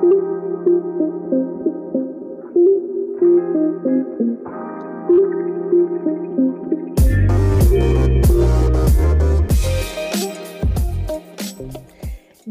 [0.00, 0.28] Thank you.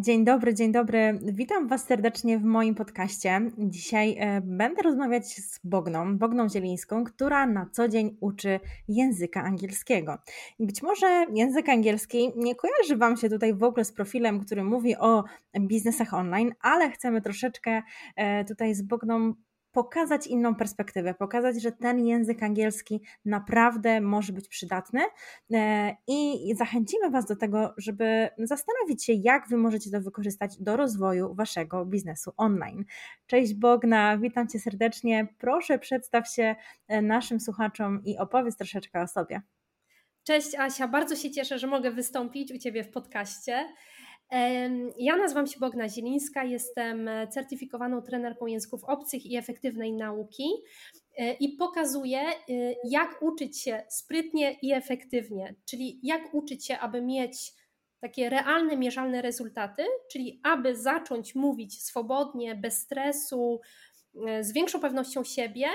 [0.07, 1.19] Dzień dobry, dzień dobry.
[1.21, 3.41] Witam Was serdecznie w moim podcaście.
[3.57, 10.17] Dzisiaj e, będę rozmawiać z Bogną, Bogną Zielińską, która na co dzień uczy języka angielskiego.
[10.59, 14.95] być może język angielski nie kojarzy Wam się tutaj w ogóle z profilem, który mówi
[14.95, 15.23] o
[15.59, 17.81] biznesach online, ale chcemy troszeczkę
[18.15, 19.33] e, tutaj z Bogną
[19.77, 25.01] pokazać inną perspektywę, pokazać, że ten język angielski naprawdę może być przydatny
[25.53, 30.77] e, i zachęcimy Was do tego, żeby zastanowić się, jak Wy możecie to wykorzystać do
[30.77, 32.85] rozwoju Waszego biznesu online.
[33.27, 35.27] Cześć Bogna, witam Cię serdecznie.
[35.37, 36.55] Proszę przedstaw się
[36.87, 39.41] e, naszym słuchaczom i opowiedz troszeczkę o sobie.
[40.23, 43.73] Cześć Asia, bardzo się cieszę, że mogę wystąpić u Ciebie w podcaście.
[44.97, 50.49] Ja nazywam się Bogna Zielińska, jestem certyfikowaną trenerką języków obcych i efektywnej nauki
[51.17, 52.33] e, i pokazuję, e,
[52.83, 57.53] jak uczyć się sprytnie i efektywnie, czyli jak uczyć się, aby mieć
[57.99, 63.61] takie realne, mierzalne rezultaty, czyli aby zacząć mówić swobodnie, bez stresu,
[64.27, 65.67] e, z większą pewnością siebie,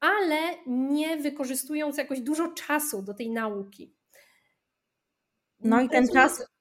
[0.00, 3.94] ale nie wykorzystując jakoś dużo czasu do tej nauki.
[5.60, 6.57] No i ten czas Y,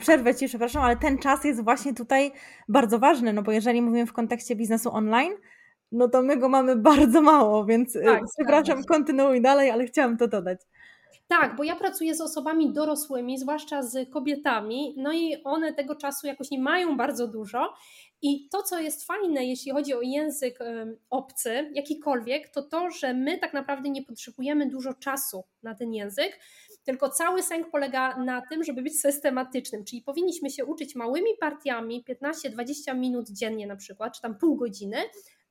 [0.00, 2.32] przerwę Ci, przepraszam, ale ten czas jest właśnie tutaj
[2.68, 5.32] bardzo ważny, no bo jeżeli mówimy w kontekście biznesu online,
[5.92, 8.86] no to my go mamy bardzo mało, więc y, tak, przepraszam, tak.
[8.86, 10.60] kontynuuj dalej, ale chciałam to dodać.
[11.28, 16.26] Tak, bo ja pracuję z osobami dorosłymi, zwłaszcza z kobietami, no i one tego czasu
[16.26, 17.74] jakoś nie mają bardzo dużo.
[18.22, 20.58] I to, co jest fajne, jeśli chodzi o język
[21.10, 26.40] obcy, jakikolwiek, to to, że my tak naprawdę nie potrzebujemy dużo czasu na ten język,
[26.84, 32.04] tylko cały sęk polega na tym, żeby być systematycznym, czyli powinniśmy się uczyć małymi partiami,
[32.08, 34.96] 15-20 minut dziennie na przykład, czy tam pół godziny,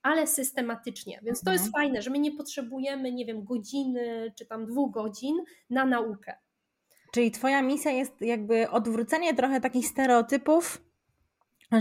[0.01, 1.19] ale systematycznie.
[1.23, 1.83] Więc to jest mhm.
[1.83, 5.37] fajne, że my nie potrzebujemy, nie wiem, godziny czy tam dwóch godzin
[5.69, 6.33] na naukę.
[7.13, 10.81] Czyli Twoja misja jest jakby odwrócenie trochę takich stereotypów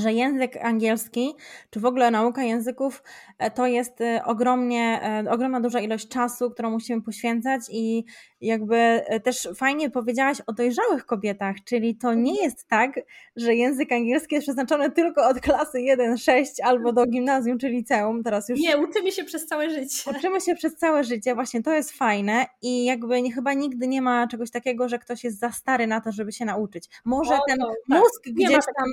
[0.01, 1.35] że język angielski,
[1.71, 3.03] czy w ogóle nauka języków,
[3.39, 8.05] e, to jest e, ogromnie, e, ogromna duża ilość czasu, którą musimy poświęcać i
[8.43, 12.45] jakby też fajnie powiedziałaś o dojrzałych kobietach, czyli to nie mhm.
[12.45, 13.01] jest tak,
[13.37, 18.49] że język angielski jest przeznaczony tylko od klasy 1-6 albo do gimnazjum czy liceum, teraz
[18.49, 18.61] już...
[18.61, 20.11] Nie, uczymy się przez całe życie.
[20.19, 24.03] Uczymy się przez całe życie, właśnie to jest fajne i jakby nie, chyba nigdy nie
[24.03, 26.89] ma czegoś takiego, że ktoś jest za stary na to, żeby się nauczyć.
[27.05, 27.69] Może o, ten tak.
[27.89, 28.93] mózg gdzieś tam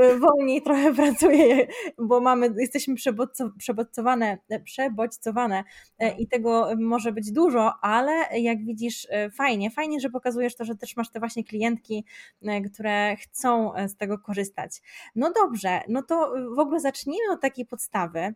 [0.00, 1.66] Y, wolniej trochę pracuję,
[1.98, 5.64] bo mamy, jesteśmy przebodźcowane, przebodźcowane
[5.98, 10.64] e, i tego może być dużo, ale jak widzisz, e, fajnie, fajnie, że pokazujesz to,
[10.64, 12.04] że też masz te właśnie klientki,
[12.42, 14.82] e, które chcą z tego korzystać.
[15.14, 18.34] No dobrze, no to w ogóle zacznijmy od takiej podstawy.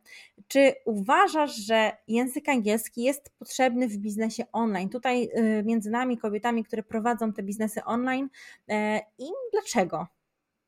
[0.48, 4.88] Czy uważasz, że język angielski jest potrzebny w biznesie online?
[4.88, 5.28] Tutaj
[5.64, 8.28] między nami, kobietami, które prowadzą te biznesy online
[9.18, 10.06] i dlaczego?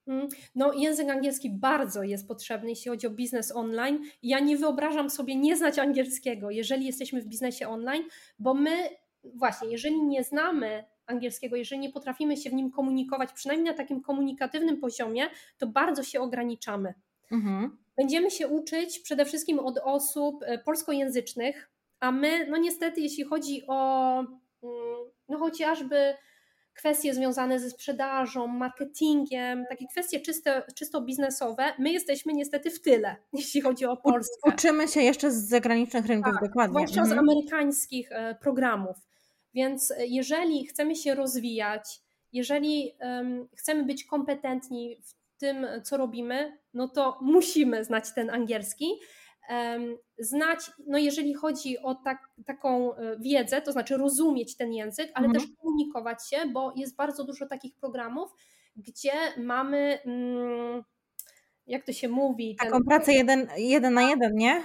[0.07, 4.05] Mm, no, język angielski bardzo jest potrzebny, jeśli chodzi o biznes online.
[4.23, 8.05] Ja nie wyobrażam sobie nie znać angielskiego, jeżeli jesteśmy w biznesie online,
[8.39, 8.89] bo my,
[9.25, 14.03] właśnie, jeżeli nie znamy angielskiego, jeżeli nie potrafimy się w nim komunikować, przynajmniej na takim
[14.03, 15.29] komunikatywnym poziomie,
[15.59, 16.95] to bardzo się ograniczamy.
[17.31, 17.79] Mhm.
[17.97, 23.63] Będziemy się uczyć przede wszystkim od osób e, polskojęzycznych, a my, no niestety, jeśli chodzi
[23.67, 24.33] o mm,
[25.29, 26.15] no chociażby
[26.75, 33.17] kwestie związane ze sprzedażą, marketingiem, takie kwestie czyste, czysto biznesowe, my jesteśmy niestety w tyle,
[33.33, 34.51] jeśli chodzi o Polskę.
[34.55, 36.73] Uczymy się jeszcze z zagranicznych rynków, tak, dokładnie.
[36.73, 37.19] Zwłaszcza mhm.
[37.19, 38.97] z amerykańskich e, programów.
[39.55, 42.01] Więc e, jeżeli chcemy się rozwijać,
[42.33, 48.87] jeżeli um, chcemy być kompetentni w tym, co robimy, no to musimy znać ten angielski
[50.19, 55.27] znać, no jeżeli chodzi o tak, taką e, wiedzę, to znaczy rozumieć ten język, ale
[55.27, 55.45] mhm.
[55.45, 58.31] też komunikować się, bo jest bardzo dużo takich programów,
[58.77, 60.83] gdzie mamy, mm,
[61.67, 62.57] jak to się mówi?
[62.57, 64.63] Taką ten, pracę jeden, jeden na jeden, nie?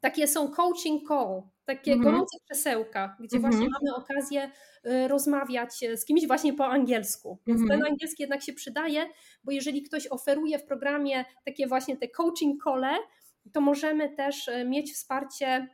[0.00, 2.04] Takie są coaching call, takie mhm.
[2.04, 3.52] gorące krzesełka, gdzie mhm.
[3.52, 4.50] właśnie mamy okazję
[4.84, 7.38] e, rozmawiać z kimś właśnie po angielsku.
[7.46, 7.80] Więc mhm.
[7.80, 9.06] ten angielski jednak się przydaje,
[9.44, 12.96] bo jeżeli ktoś oferuje w programie takie właśnie te coaching cole,
[13.52, 15.68] to możemy też e, mieć wsparcie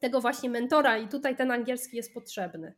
[0.00, 2.74] tego właśnie mentora i tutaj ten angielski jest potrzebny.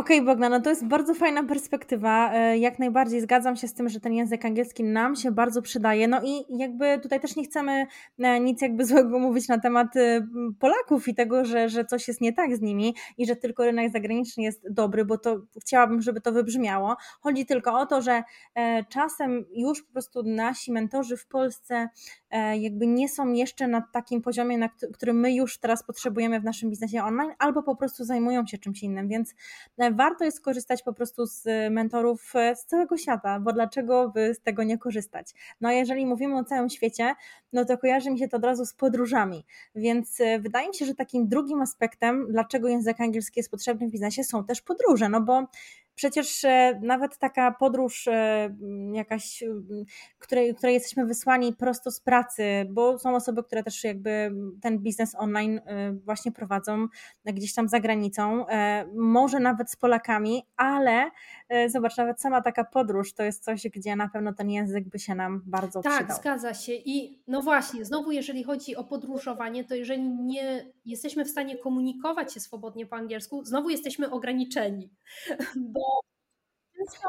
[0.00, 2.32] Okej, okay, Bogna, no to jest bardzo fajna perspektywa.
[2.34, 6.08] E, jak najbardziej zgadzam się z tym, że ten język angielski nam się bardzo przydaje.
[6.08, 7.86] No i jakby tutaj też nie chcemy
[8.18, 10.26] e, nic jakby złego mówić na temat e,
[10.58, 13.92] Polaków i tego, że, że coś jest nie tak z nimi i że tylko rynek
[13.92, 16.96] zagraniczny jest dobry, bo to chciałabym, żeby to wybrzmiało.
[17.20, 18.22] Chodzi tylko o to, że
[18.88, 21.88] czasem już po prostu nasi mentorzy w Polsce
[22.60, 26.70] jakby nie są jeszcze na takim poziomie, na którym my już teraz potrzebujemy w naszym
[26.70, 29.34] biznesie online, albo po prostu zajmują się czymś innym, więc
[29.92, 34.40] warto jest korzystać po prostu z mentorów e, z całego świata, bo dlaczego by z
[34.40, 35.26] tego nie korzystać?
[35.60, 37.14] No jeżeli mówimy o całym świecie,
[37.52, 39.44] no to kojarzy mi się to od razu z podróżami,
[39.74, 43.90] więc e, wydaje mi się, że takim drugim aspektem, dlaczego język angielski jest potrzebny w
[43.90, 45.46] biznesie, są też podróże, no bo
[46.00, 48.50] Przecież e, nawet taka podróż e,
[48.92, 49.44] jakaś,
[50.18, 54.32] której, której jesteśmy wysłani prosto z pracy, bo są osoby, które też jakby
[54.62, 56.86] ten biznes online e, właśnie prowadzą
[57.24, 58.44] gdzieś tam za granicą,
[58.94, 61.10] może nawet z Polakami, ale
[61.68, 65.14] zobacz, nawet sama taka podróż to jest coś, gdzie na pewno ten język by się
[65.14, 66.08] nam bardzo tak, przydał.
[66.08, 66.72] Tak, zgadza się.
[66.72, 72.34] I no właśnie, znowu jeżeli chodzi o podróżowanie, to jeżeli nie jesteśmy w stanie komunikować
[72.34, 74.90] się swobodnie po angielsku, znowu jesteśmy ograniczeni,
[75.74, 76.00] bo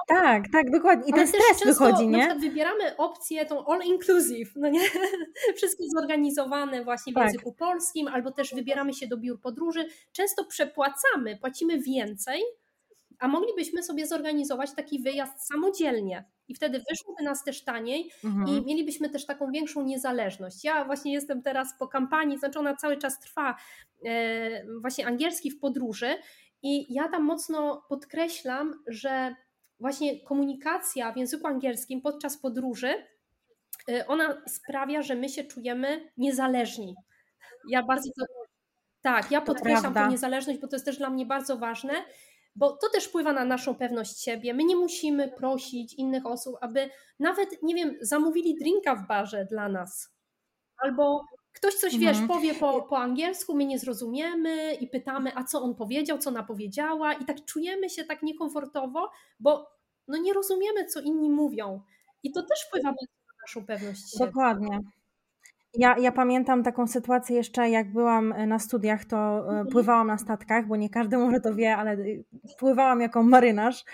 [0.08, 1.10] tak, tak, dokładnie.
[1.10, 2.28] I ten stres wychodzi, nie?
[2.28, 4.82] Na wybieramy opcję tą all inclusive, no nie?
[5.58, 7.26] Wszystko zorganizowane właśnie w tak.
[7.26, 9.86] języku polskim, albo też wybieramy się do biur podróży.
[10.12, 12.42] Często przepłacamy, płacimy więcej,
[13.22, 16.26] a moglibyśmy sobie zorganizować taki wyjazd samodzielnie.
[16.48, 18.48] I wtedy wyszłoby nas też taniej mhm.
[18.48, 20.64] i mielibyśmy też taką większą niezależność.
[20.64, 23.56] Ja właśnie jestem teraz po kampanii, znaczy ona cały czas trwa,
[24.06, 26.16] e, właśnie angielski w podróży,
[26.64, 29.36] i ja tam mocno podkreślam, że
[29.80, 32.94] właśnie komunikacja w języku angielskim podczas podróży,
[33.90, 36.96] y, ona sprawia, że my się czujemy niezależni.
[37.70, 38.10] Ja bardzo
[39.02, 41.94] tak, ja podkreślam tę niezależność, bo to jest też dla mnie bardzo ważne,
[42.56, 44.54] bo to też wpływa na naszą pewność siebie.
[44.54, 46.90] My nie musimy prosić innych osób, aby
[47.20, 50.10] nawet, nie wiem, zamówili drinka w barze dla nas.
[50.78, 52.28] Albo ktoś coś, wiesz, mhm.
[52.28, 56.44] powie po, po angielsku, my nie zrozumiemy i pytamy, a co on powiedział, co ona
[56.44, 59.68] powiedziała i tak czujemy się tak niekomfortowo, bo
[60.08, 61.82] no nie rozumiemy, co inni mówią.
[62.24, 62.96] I to też wpływa na
[63.42, 64.26] naszą pewność siebie.
[64.26, 64.80] Dokładnie.
[65.74, 69.68] Ja, ja pamiętam taką sytuację jeszcze, jak byłam e, na studiach, to e, mhm.
[69.68, 72.24] pływałam na statkach, bo nie każdy może to wie, ale y,
[72.60, 73.86] pływałam jako marynarz.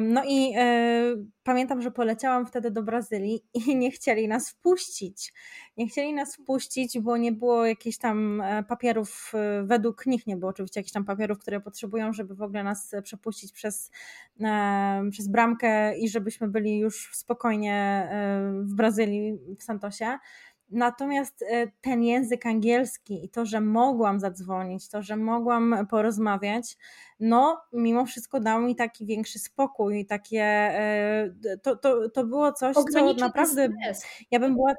[0.00, 5.32] No i e, pamiętam, że poleciałam wtedy do Brazylii i nie chcieli nas wpuścić.
[5.76, 9.32] Nie chcieli nas wpuścić, bo nie było jakichś tam papierów,
[9.64, 13.52] według nich nie było oczywiście jakichś tam papierów, które potrzebują, żeby w ogóle nas przepuścić
[13.52, 13.90] przez,
[15.10, 18.08] przez bramkę i żebyśmy byli już spokojnie
[18.62, 20.18] w Brazylii, w Santosie.
[20.70, 26.76] Natomiast e, ten język angielski i to, że mogłam zadzwonić, to, że mogłam porozmawiać,
[27.20, 31.30] no mimo wszystko dał mi taki większy spokój, takie, e,
[31.62, 33.68] to, to, to było coś, co naprawdę,
[34.30, 34.74] ja bym była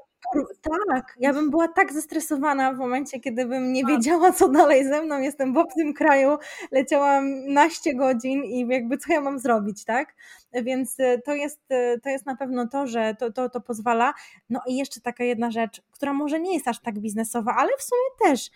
[0.90, 3.92] tak, ja bym była tak zestresowana w momencie, kiedy bym nie tak.
[3.92, 5.20] wiedziała, co dalej ze mną.
[5.20, 6.38] Jestem w obcym kraju,
[6.72, 10.16] leciałam naście godzin i jakby co ja mam zrobić, tak?
[10.54, 11.62] Więc e, to jest,
[12.04, 14.14] to jest na pewno to, że to, to, to pozwala.
[14.50, 17.84] No i jeszcze taka jedna rzecz, która może nie jest aż tak biznesowa, ale w
[17.84, 18.50] sumie też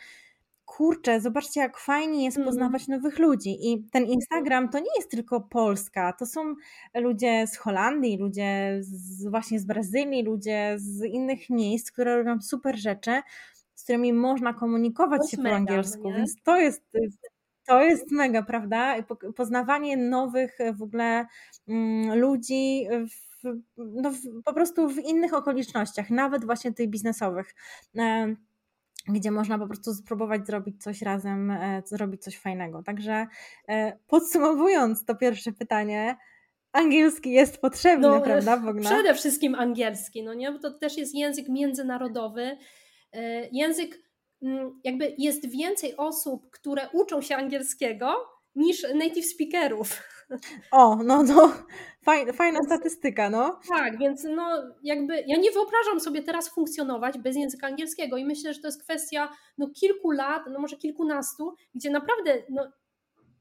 [0.71, 2.53] kurczę, zobaczcie, jak fajnie jest mhm.
[2.53, 3.71] poznawać nowych ludzi.
[3.71, 6.55] I ten Instagram to nie jest tylko Polska, to są
[6.95, 12.77] ludzie z Holandii, ludzie z, właśnie z Brazylii, ludzie z innych miejsc, które robią super
[12.79, 13.21] rzeczy,
[13.75, 16.09] z którymi można komunikować się mega, po angielsku.
[16.09, 16.13] Nie?
[16.13, 16.83] Więc to jest.
[17.67, 18.95] To jest mega, prawda?
[19.35, 21.25] Poznawanie nowych w ogóle
[21.67, 22.87] mm, ludzi
[23.43, 27.55] w, no, w, po prostu w innych okolicznościach, nawet właśnie tych biznesowych
[29.07, 32.83] gdzie można po prostu spróbować zrobić coś razem, e, zrobić coś fajnego.
[32.83, 33.27] Także
[33.67, 36.17] e, podsumowując to pierwsze pytanie,
[36.71, 38.89] angielski jest potrzebny, no, prawda Bogna?
[38.89, 40.51] Przede wszystkim angielski, no nie?
[40.51, 42.57] Bo to też jest język międzynarodowy.
[43.13, 43.99] E, język,
[44.41, 48.15] mm, jakby jest więcej osób, które uczą się angielskiego
[48.55, 50.03] niż native speakerów.
[50.71, 51.53] O, no to
[52.05, 53.59] fajna, fajna statystyka, no.
[53.69, 58.53] Tak, więc no jakby ja nie wyobrażam sobie teraz funkcjonować bez języka angielskiego i myślę,
[58.53, 62.71] że to jest kwestia no kilku lat, no może kilkunastu, gdzie naprawdę no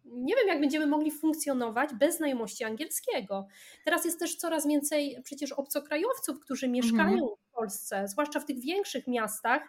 [0.05, 3.47] nie wiem, jak będziemy mogli funkcjonować bez znajomości angielskiego.
[3.85, 7.29] Teraz jest też coraz więcej przecież obcokrajowców, którzy mieszkają mhm.
[7.51, 9.63] w Polsce, zwłaszcza w tych większych miastach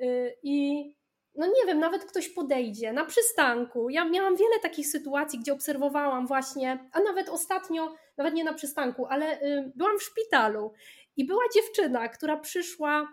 [0.00, 0.84] y, i
[1.34, 3.90] no nie wiem, nawet ktoś podejdzie na przystanku.
[3.90, 9.06] Ja miałam wiele takich sytuacji, gdzie obserwowałam właśnie, a nawet ostatnio, nawet nie na przystanku,
[9.06, 10.72] ale y, byłam w szpitalu
[11.16, 13.08] i była dziewczyna, która przyszła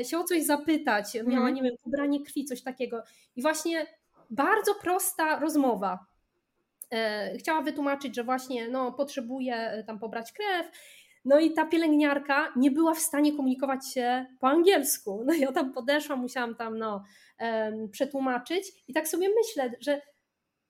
[0.00, 1.54] y, się o coś zapytać, miała, mhm.
[1.54, 3.02] nie wiem, pobranie krwi, coś takiego.
[3.36, 3.86] I właśnie
[4.30, 6.06] bardzo prosta rozmowa.
[6.92, 10.66] e, chciała wytłumaczyć, że właśnie no, potrzebuje tam pobrać krew.
[11.24, 15.22] No i ta pielęgniarka nie była w stanie komunikować się po angielsku.
[15.26, 17.04] No ja tam podeszłam, musiałam tam no,
[17.92, 20.00] przetłumaczyć i tak sobie myślę, że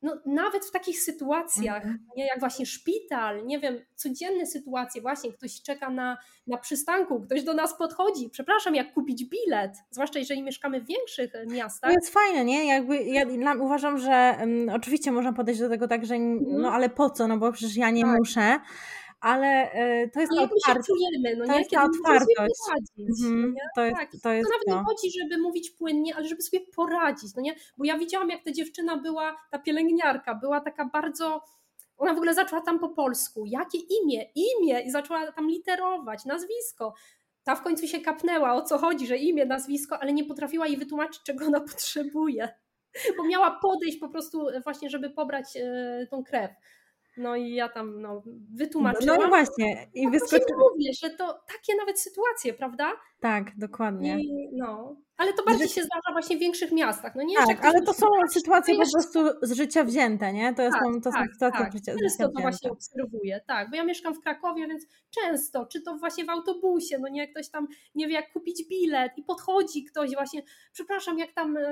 [0.03, 1.97] no, nawet w takich sytuacjach, -hmm.
[2.17, 7.43] nie, jak właśnie szpital, nie wiem, codzienne sytuacje, właśnie ktoś czeka na, na przystanku, ktoś
[7.43, 11.91] do nas podchodzi, przepraszam, jak kupić bilet, zwłaszcza jeżeli mieszkamy w większych e, miastach.
[11.91, 12.67] To jest fajne, nie?
[12.67, 16.41] Jakby ja uważam, że um, oczywiście można podejść do tego tak, że -hmm.
[16.49, 18.19] no ale po co, no bo przecież ja nie tak.
[18.19, 18.61] muszę,
[19.21, 20.87] ale e, to jest ta otwartość.
[20.87, 21.59] Czujemy, no to nie?
[21.59, 22.31] jest ta otwartość.
[22.37, 24.11] Poradzić, mhm, no to jest, tak.
[24.23, 24.79] to, jest to nawet to.
[24.79, 27.55] nie chodzi, żeby mówić płynnie, ale żeby sobie poradzić, no nie?
[27.79, 31.43] Bo ja widziałam, jak ta dziewczyna była, ta pielęgniarka, była taka bardzo
[32.01, 33.45] ona w ogóle zaczęła tam po polsku.
[33.47, 34.25] Jakie imię?
[34.35, 34.81] Imię!
[34.81, 36.95] I zaczęła tam literować, nazwisko.
[37.45, 40.77] Ta w końcu się kapnęła, o co chodzi, że imię, nazwisko, ale nie potrafiła jej
[40.77, 42.49] wytłumaczyć, czego ona potrzebuje.
[43.17, 46.51] Bo miała podejść po prostu właśnie, żeby pobrać e, tą krew.
[47.21, 48.23] No i ja tam no,
[48.55, 49.19] wytłumaczyłam.
[49.21, 49.91] No i właśnie.
[49.95, 50.55] I no wyskoczy...
[50.59, 52.93] mówię, że to takie nawet sytuacje, prawda?
[53.21, 54.21] Tak, dokładnie.
[54.21, 54.97] I, no.
[55.17, 57.15] Ale to bardziej się zdarza właśnie w większych miastach.
[57.15, 60.55] No nie, tak, ale to są sytuacje po prostu z życia wzięte, nie?
[60.55, 61.73] To, jest, tak, to są tak, sytuacje tak.
[61.73, 65.83] z życia, Często to właśnie obserwuję, tak, bo ja mieszkam w Krakowie, więc często, czy
[65.83, 69.85] to właśnie w autobusie, no nie, ktoś tam nie wie jak kupić bilet i podchodzi
[69.85, 71.63] ktoś właśnie, przepraszam, jak tam e,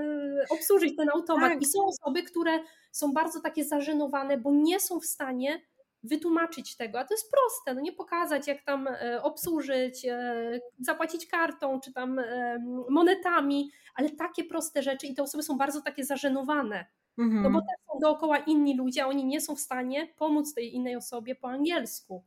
[0.51, 1.63] obsłużyć ten automat tak.
[1.63, 2.59] i są osoby, które
[2.93, 5.61] są bardzo takie zażenowane, bo nie są w stanie
[6.03, 11.27] wytłumaczyć tego, a to jest proste, no nie pokazać jak tam e, obsłużyć, e, zapłacić
[11.27, 12.59] kartą czy tam e,
[12.91, 16.87] monetami, ale takie proste rzeczy i te osoby są bardzo takie zażenowane,
[17.19, 17.43] mhm.
[17.43, 20.75] no bo też są dookoła inni ludzie, a oni nie są w stanie pomóc tej
[20.75, 22.25] innej osobie po angielsku.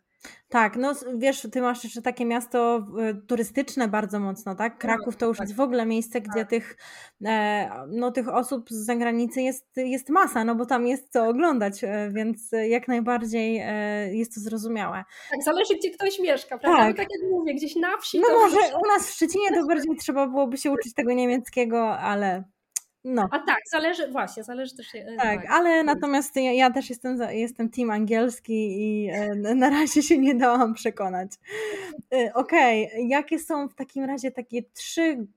[0.50, 2.88] Tak, no wiesz, ty masz jeszcze takie miasto
[3.28, 4.78] turystyczne bardzo mocno, tak?
[4.78, 5.48] Kraków to już tak.
[5.48, 6.50] jest w ogóle miejsce, gdzie tak.
[6.50, 6.78] tych,
[7.26, 11.84] e, no, tych osób z zagranicy jest, jest masa, no bo tam jest co oglądać,
[11.84, 15.04] e, więc jak najbardziej e, jest to zrozumiałe.
[15.32, 16.80] Tak, zależy gdzie ktoś mieszka, prawda?
[16.80, 18.20] Tak, tak jak mówię, gdzieś na wsi.
[18.20, 22.44] No może u nas w Szczecinie to bardziej trzeba byłoby się uczyć tego niemieckiego, ale
[23.04, 23.28] no.
[23.32, 24.96] A tak, zależy, właśnie, zależy też.
[24.96, 30.04] E, tak, ale natomiast ja, ja, też jestem, jestem team angielski i e, na razie
[30.04, 31.32] się nie dałam przekonać.
[32.14, 33.08] E, okej, okay.
[33.08, 35.28] jakie są w takim razie takie trzy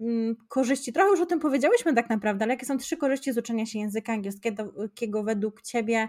[0.00, 0.92] mm, korzyści?
[0.92, 3.78] Trochę już o tym powiedziałyśmy tak naprawdę, ale jakie są trzy korzyści z uczenia się
[3.78, 6.08] języka angielskiego według Ciebie?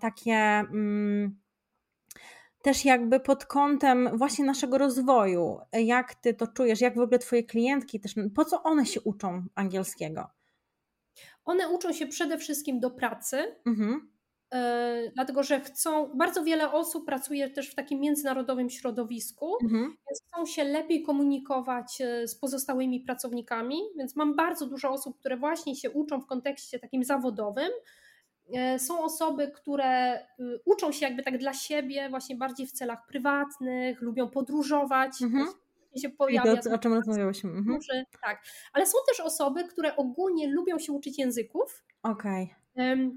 [0.00, 0.34] Takie.
[0.34, 1.38] Mm,
[2.68, 5.58] też jakby pod kątem właśnie naszego rozwoju.
[5.72, 6.80] Jak ty to czujesz?
[6.80, 10.30] Jak w ogóle twoje klientki też, po co one się uczą angielskiego?
[11.44, 13.56] One uczą się przede wszystkim do pracy.
[13.66, 14.10] Mhm.
[14.52, 14.58] Yy,
[15.14, 19.82] dlatego, że chcą, bardzo wiele osób pracuje też w takim międzynarodowym środowisku, mhm.
[19.82, 23.76] więc chcą się lepiej komunikować e, z pozostałymi pracownikami.
[23.98, 28.07] Więc mam bardzo dużo osób, które właśnie się uczą w kontekście takim zawodowym, E,
[28.78, 34.02] są osoby, które y, uczą się jakby tak dla siebie, właśnie bardziej w celach prywatnych,
[34.02, 35.22] lubią podróżować.
[35.22, 35.46] Mhm.
[35.96, 37.50] Się pojawia, I to, o czym rozmawiałyśmy.
[37.50, 37.78] Mhm.
[38.22, 41.84] Tak, ale są też osoby, które ogólnie lubią się uczyć języków.
[42.02, 42.54] Okej.
[42.74, 43.08] Okay.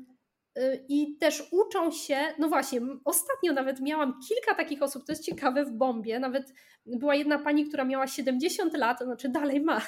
[0.89, 5.65] I też uczą się, no właśnie, ostatnio nawet miałam kilka takich osób, to jest ciekawe
[5.65, 6.53] w Bombie, nawet
[6.85, 9.81] była jedna pani, która miała 70 lat, znaczy dalej ma,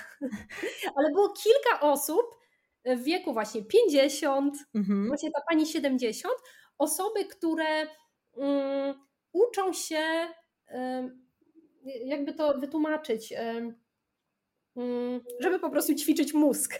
[0.96, 2.43] ale było kilka osób,
[2.86, 5.08] w wieku właśnie 50, mhm.
[5.08, 6.34] właśnie ta pani 70,
[6.78, 7.88] osoby, które
[8.34, 8.94] um,
[9.34, 10.28] uczą się,
[10.72, 11.28] um,
[12.06, 13.34] jakby to wytłumaczyć,
[14.76, 16.80] um, żeby po prostu ćwiczyć mózg.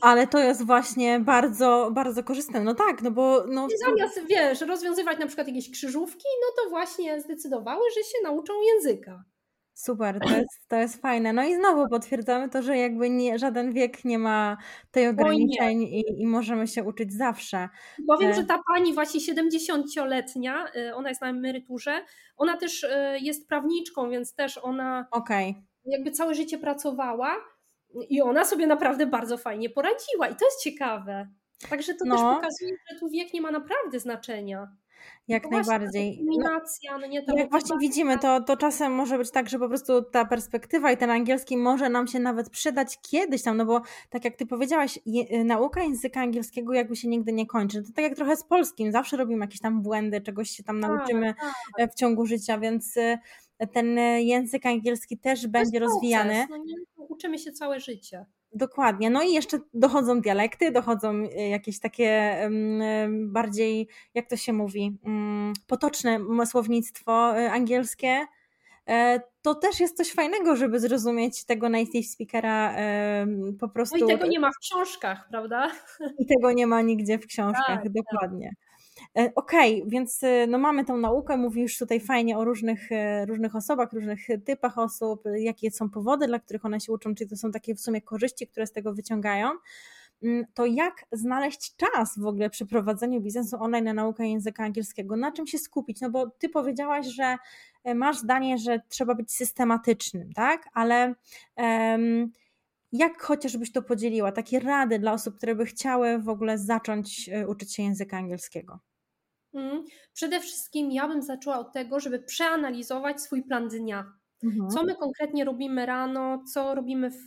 [0.00, 2.60] Ale to jest właśnie bardzo, bardzo korzystne.
[2.60, 3.44] No tak, no bo.
[3.46, 3.66] No...
[3.66, 8.52] I zamiast, wiesz, rozwiązywać na przykład jakieś krzyżówki, no to właśnie zdecydowały, że się nauczą
[8.62, 9.24] języka.
[9.74, 11.32] Super, to jest, to jest fajne.
[11.32, 14.56] No i znowu potwierdzamy to, że jakby nie, żaden wiek nie ma
[14.90, 17.68] tej ograniczeń i, i możemy się uczyć zawsze.
[18.06, 22.04] Powiem, e że ta pani właśnie 70-letnia, y, ona jest na emeryturze,
[22.36, 22.88] ona też y,
[23.20, 25.54] jest prawniczką, więc też ona okay.
[25.84, 27.36] jakby całe życie pracowała
[28.08, 31.28] i ona sobie naprawdę bardzo fajnie poradziła i to jest ciekawe.
[31.70, 32.14] Także to no.
[32.14, 34.76] też pokazuje, że tu wiek nie ma naprawdę znaczenia.
[35.28, 36.18] Jak no najbardziej.
[36.18, 37.36] Dominacja, no nie to.
[37.36, 40.96] Jak właśnie widzimy, to, to czasem może być tak, że po prostu ta perspektywa i
[40.96, 43.80] ten angielski może nam się nawet przydać kiedyś tam, no bo
[44.10, 47.82] tak jak ty powiedziałaś, je, nauka języka angielskiego jakby się nigdy nie kończy.
[47.82, 50.90] To tak jak trochę z polskim, zawsze robimy jakieś tam błędy, czegoś się tam tak,
[50.90, 51.92] nauczymy tak, tak.
[51.92, 53.18] w ciągu życia, więc y,
[53.72, 56.46] ten język angielski też będzie proces, rozwijany.
[56.50, 58.26] No nie, uczymy się całe życie.
[58.54, 59.10] Dokładnie.
[59.10, 62.38] No i jeszcze dochodzą dialekty, dochodzą e, jakieś takie
[63.10, 68.26] bardziej, jak to się mówi, mm, potoczne słownictwo e, angielskie.
[68.88, 72.74] E, to też jest coś fajnego, żeby zrozumieć tego native speakera
[73.60, 73.96] po prostu.
[73.98, 75.70] No i tego nie ma w książkach, prawda?
[76.18, 77.92] I tego nie ma nigdzie w książkach, tak, tak.
[77.92, 78.50] dokładnie.
[79.18, 83.26] E, okej, okay, więc e, no mamy tą naukę, mówisz tutaj fajnie o różnych, e,
[83.26, 87.36] różnych osobach, różnych typach osób, jakie są powody, dla których one się uczą, czyli to
[87.36, 89.50] są takie w sumie korzyści, które z tego wyciągają.
[90.22, 95.16] Mm, to jak znaleźć czas w ogóle przy prowadzeniu biznesu online na naukę języka angielskiego?
[95.16, 96.00] Na czym się skupić?
[96.00, 97.36] No bo ty powiedziałaś, że
[97.94, 100.68] masz zdanie, że trzeba być systematycznym, tak?
[100.74, 101.14] Ale
[101.56, 102.32] um,
[102.92, 104.32] jak chociażbyś to podzieliła?
[104.32, 108.78] Takie rady dla osób, które by chciały w ogóle zacząć uczyć się języka angielskiego?
[109.54, 109.84] Mm.
[110.12, 114.12] Przede wszystkim ja bym zaczęła od tego, żeby przeanalizować swój plan dnia.
[114.44, 114.70] Mhm.
[114.70, 117.26] Co my konkretnie robimy rano, co robimy w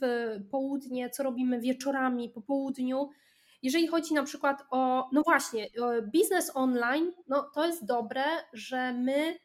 [0.51, 3.09] południe, co robimy wieczorami, po południu.
[3.63, 5.67] Jeżeli chodzi na przykład o, no właśnie,
[6.11, 9.39] biznes online, no to jest dobre, że my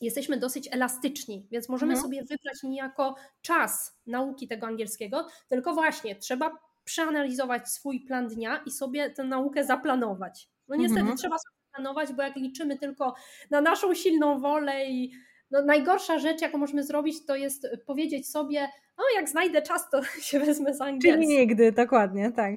[0.00, 2.02] jesteśmy dosyć elastyczni, więc możemy mhm.
[2.02, 8.70] sobie wybrać niejako czas nauki tego angielskiego, tylko właśnie trzeba przeanalizować swój plan dnia i
[8.70, 10.50] sobie tę naukę zaplanować.
[10.68, 11.18] No niestety mhm.
[11.18, 13.14] trzeba sobie planować, bo jak liczymy tylko
[13.50, 15.12] na naszą silną wolę i
[15.50, 18.68] no, najgorsza rzecz, jaką możemy zrobić, to jest powiedzieć sobie,
[18.98, 21.16] no jak znajdę czas, to się wezmę z angielskiego.
[21.16, 22.54] Czyli nigdy, dokładnie, tak.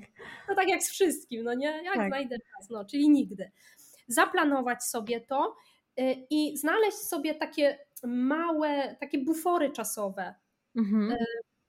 [0.49, 1.81] No tak jak z wszystkim, no nie?
[1.83, 2.07] Jak tak.
[2.07, 3.51] znajdę czas, no czyli nigdy.
[4.07, 5.55] Zaplanować sobie to
[5.99, 10.35] y, i znaleźć sobie takie małe, takie bufory czasowe.
[10.75, 11.11] Mhm.
[11.11, 11.17] Y,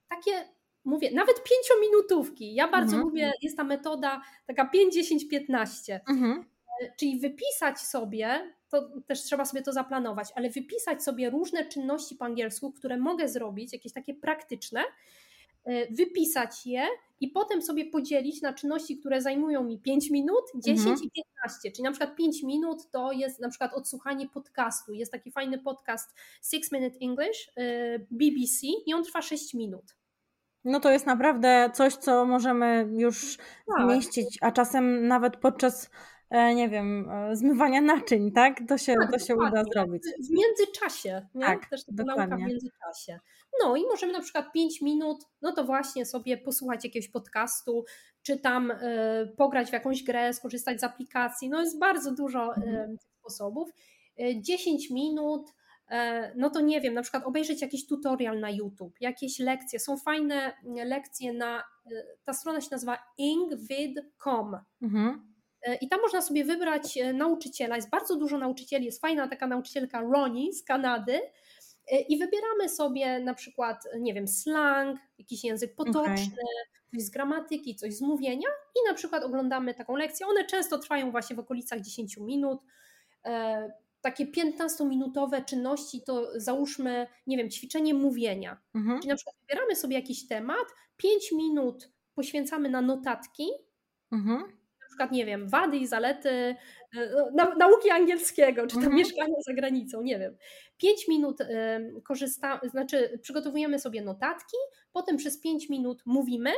[0.09, 0.49] takie,
[0.85, 2.55] mówię, nawet pięciominutówki.
[2.55, 3.05] Ja bardzo mhm.
[3.05, 6.01] lubię, jest ta metoda taka 5, 10, 15.
[6.09, 6.52] Mhm
[6.97, 12.25] czyli wypisać sobie, to też trzeba sobie to zaplanować, ale wypisać sobie różne czynności po
[12.25, 14.81] angielsku, które mogę zrobić, jakieś takie praktyczne,
[15.65, 16.87] e, wypisać je
[17.21, 21.03] i potem sobie podzielić na czynności, które zajmują mi 5 minut, 10 mhm.
[21.05, 21.73] i 15.
[21.73, 24.93] Czyli na przykład 5 minut to jest na przykład odsłuchanie podcastu.
[24.93, 26.15] Jest taki fajny podcast
[26.51, 29.85] Six Minute English e, BBC i on trwa 6 minut.
[30.65, 33.87] No to jest naprawdę coś, co możemy już tak.
[33.87, 35.91] zmieścić, a czasem nawet podczas
[36.55, 38.57] nie wiem, e, zmywania naczyń, tak?
[38.69, 40.03] To się, tak, to się uda zrobić.
[40.03, 41.47] W międzyczasie, nie?
[41.47, 42.27] Tak, Też taka dokładnie.
[42.27, 43.21] nauka w międzyczasie.
[43.63, 47.85] No i możemy na przykład 5 minut, no to właśnie sobie posłuchać jakiegoś podcastu,
[48.23, 48.77] czy tam y,
[49.37, 51.49] pograć w jakąś grę, skorzystać z aplikacji.
[51.49, 53.71] No jest bardzo dużo y, sposobów.
[54.21, 55.51] Y, 10 minut,
[56.37, 59.81] no to nie wiem, na przykład obejrzeć jakiś tutorial na YouTube, jakieś lekcje.
[59.81, 61.65] Są fajne lekcje na,
[62.25, 64.57] ta strona się nazywa ingvid.com.
[64.83, 65.32] Mhm.
[65.63, 67.77] E, I tam można sobie wybrać e, nauczyciela.
[67.77, 68.85] Jest bardzo dużo nauczycieli.
[68.85, 71.21] Jest fajna taka nauczycielka Ronnie z Kanady.
[71.93, 76.95] E, I wybieramy sobie na przykład, nie wiem, slang, jakiś język potoczny, okay.
[76.95, 80.27] coś z gramatyki, coś z mówienia i na przykład oglądamy taką lekcję.
[80.27, 82.61] One często trwają właśnie w okolicach 10 minut.
[84.01, 88.61] Takie 15-minutowe czynności to załóżmy, nie wiem, ćwiczenie mówienia.
[88.75, 88.99] Mhm.
[88.99, 93.47] Czyli na przykład wybieramy sobie jakiś temat, 5 minut poświęcamy na notatki,
[94.13, 94.62] mhm
[95.03, 96.57] przykład, nie wiem, wady i zalety e,
[97.35, 98.97] no, nauki angielskiego, czy tam mhm.
[98.97, 100.37] mieszkania za granicą, nie wiem.
[100.79, 101.39] Pięć minut
[102.05, 104.57] korzystamy, znaczy przygotowujemy sobie notatki,
[104.93, 106.51] potem przez pięć minut mówimy,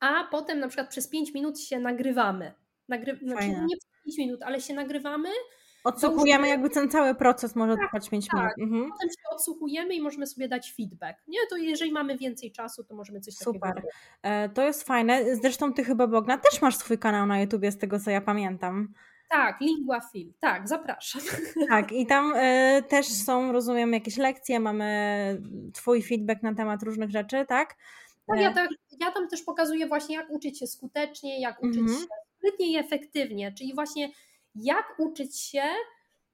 [0.00, 2.52] a potem na przykład przez pięć minut się nagrywamy.
[2.88, 3.18] Nagry...
[3.22, 5.28] Znaczy nie przez pięć minut, ale się nagrywamy
[5.84, 8.40] Odsłuchujemy jakby ten cały proces może tak, trwać 5 tak.
[8.40, 8.52] minut.
[8.58, 8.92] Mhm.
[8.92, 11.18] Potem się odsłuchujemy i możemy sobie dać feedback.
[11.28, 13.60] Nie, to jeżeli mamy więcej czasu, to możemy coś Super.
[13.60, 13.92] takiego Super.
[14.22, 15.36] E, to jest fajne.
[15.36, 18.94] Zresztą ty chyba Bogna też masz swój kanał na YouTubie z tego co ja pamiętam.
[19.30, 20.32] Tak, Lingua Fil.
[20.40, 21.22] Tak, zapraszam.
[21.68, 25.42] Tak, i tam e, też są, rozumiem, jakieś lekcje, mamy
[25.74, 27.76] twój feedback na temat różnych rzeczy, tak?
[28.28, 28.70] No, ja, tak
[29.00, 31.98] ja tam też pokazuję właśnie, jak uczyć się skutecznie, jak uczyć mhm.
[31.98, 34.10] się sprytnie i efektywnie, czyli właśnie
[34.54, 35.62] jak uczyć się,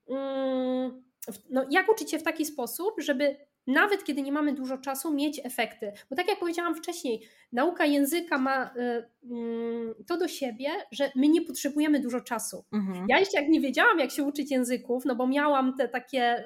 [0.08, 1.02] mm,
[1.50, 5.40] no, jak uczyć się w taki sposób, żeby nawet kiedy nie mamy dużo czasu, mieć
[5.44, 5.92] efekty.
[6.10, 11.28] Bo tak jak powiedziałam wcześniej, nauka języka ma y, mm, to do siebie, że my
[11.28, 12.64] nie potrzebujemy dużo czasu.
[12.72, 13.06] Mhm.
[13.08, 16.44] Ja jeszcze jak nie wiedziałam, jak się uczyć języków, no bo miałam te takie,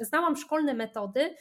[0.00, 1.34] znałam szkolne metody,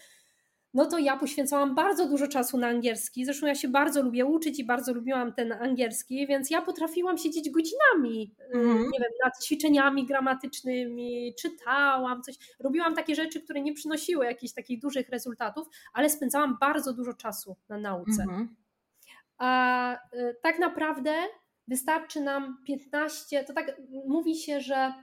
[0.74, 3.26] no to ja poświęcałam bardzo dużo czasu na angielski.
[3.26, 7.50] Zresztą ja się bardzo lubię uczyć i bardzo lubiłam ten angielski, więc ja potrafiłam siedzieć
[7.50, 8.78] godzinami, mm.
[8.78, 12.36] nie wiem, nad ćwiczeniami gramatycznymi, czytałam coś.
[12.60, 17.56] Robiłam takie rzeczy, które nie przynosiły jakichś takich dużych rezultatów, ale spędzałam bardzo dużo czasu
[17.70, 18.24] na nauce.
[18.24, 18.56] Mm.
[19.38, 21.14] A y, tak naprawdę
[21.68, 24.94] wystarczy nam 15, to tak mówi się, że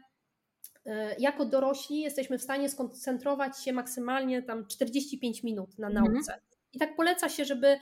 [1.19, 6.13] jako dorośli jesteśmy w stanie skoncentrować się maksymalnie tam 45 minut na mhm.
[6.13, 6.41] nauce.
[6.73, 7.79] I tak poleca się, żeby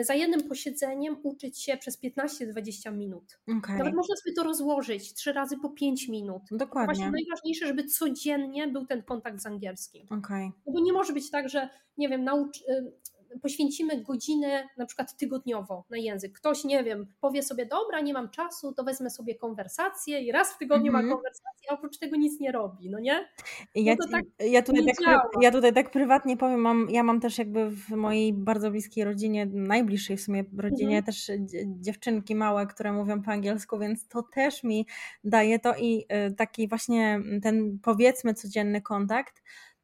[0.00, 3.38] za jednym posiedzeniem uczyć się przez 15-20 minut.
[3.58, 3.78] Okay.
[3.78, 6.42] Nawet można sobie to rozłożyć trzy razy po 5 minut.
[6.50, 6.94] Dokładnie.
[6.94, 10.06] Właśnie najważniejsze, żeby codziennie był ten kontakt z angielskim.
[10.10, 10.50] Okay.
[10.66, 12.92] No bo nie może być tak, że nie wiem, naucz, y,
[13.42, 16.32] poświęcimy godzinę na przykład tygodniowo na język.
[16.32, 20.52] Ktoś, nie wiem, powie sobie, dobra, nie mam czasu, to wezmę sobie konwersację i raz
[20.52, 21.08] w tygodniu mm -hmm.
[21.08, 23.28] ma konwersację, a oprócz tego nic nie robi, no nie?
[23.76, 27.38] No ja, tak ja, tutaj tak, ja tutaj tak prywatnie powiem, mam, ja mam też
[27.38, 31.06] jakby w mojej bardzo bliskiej rodzinie, najbliższej w sumie rodzinie mm -hmm.
[31.06, 31.30] też
[31.66, 34.86] dziewczynki małe, które mówią po angielsku, więc to też mi
[35.24, 39.42] daje to i y, taki właśnie ten powiedzmy codzienny kontakt,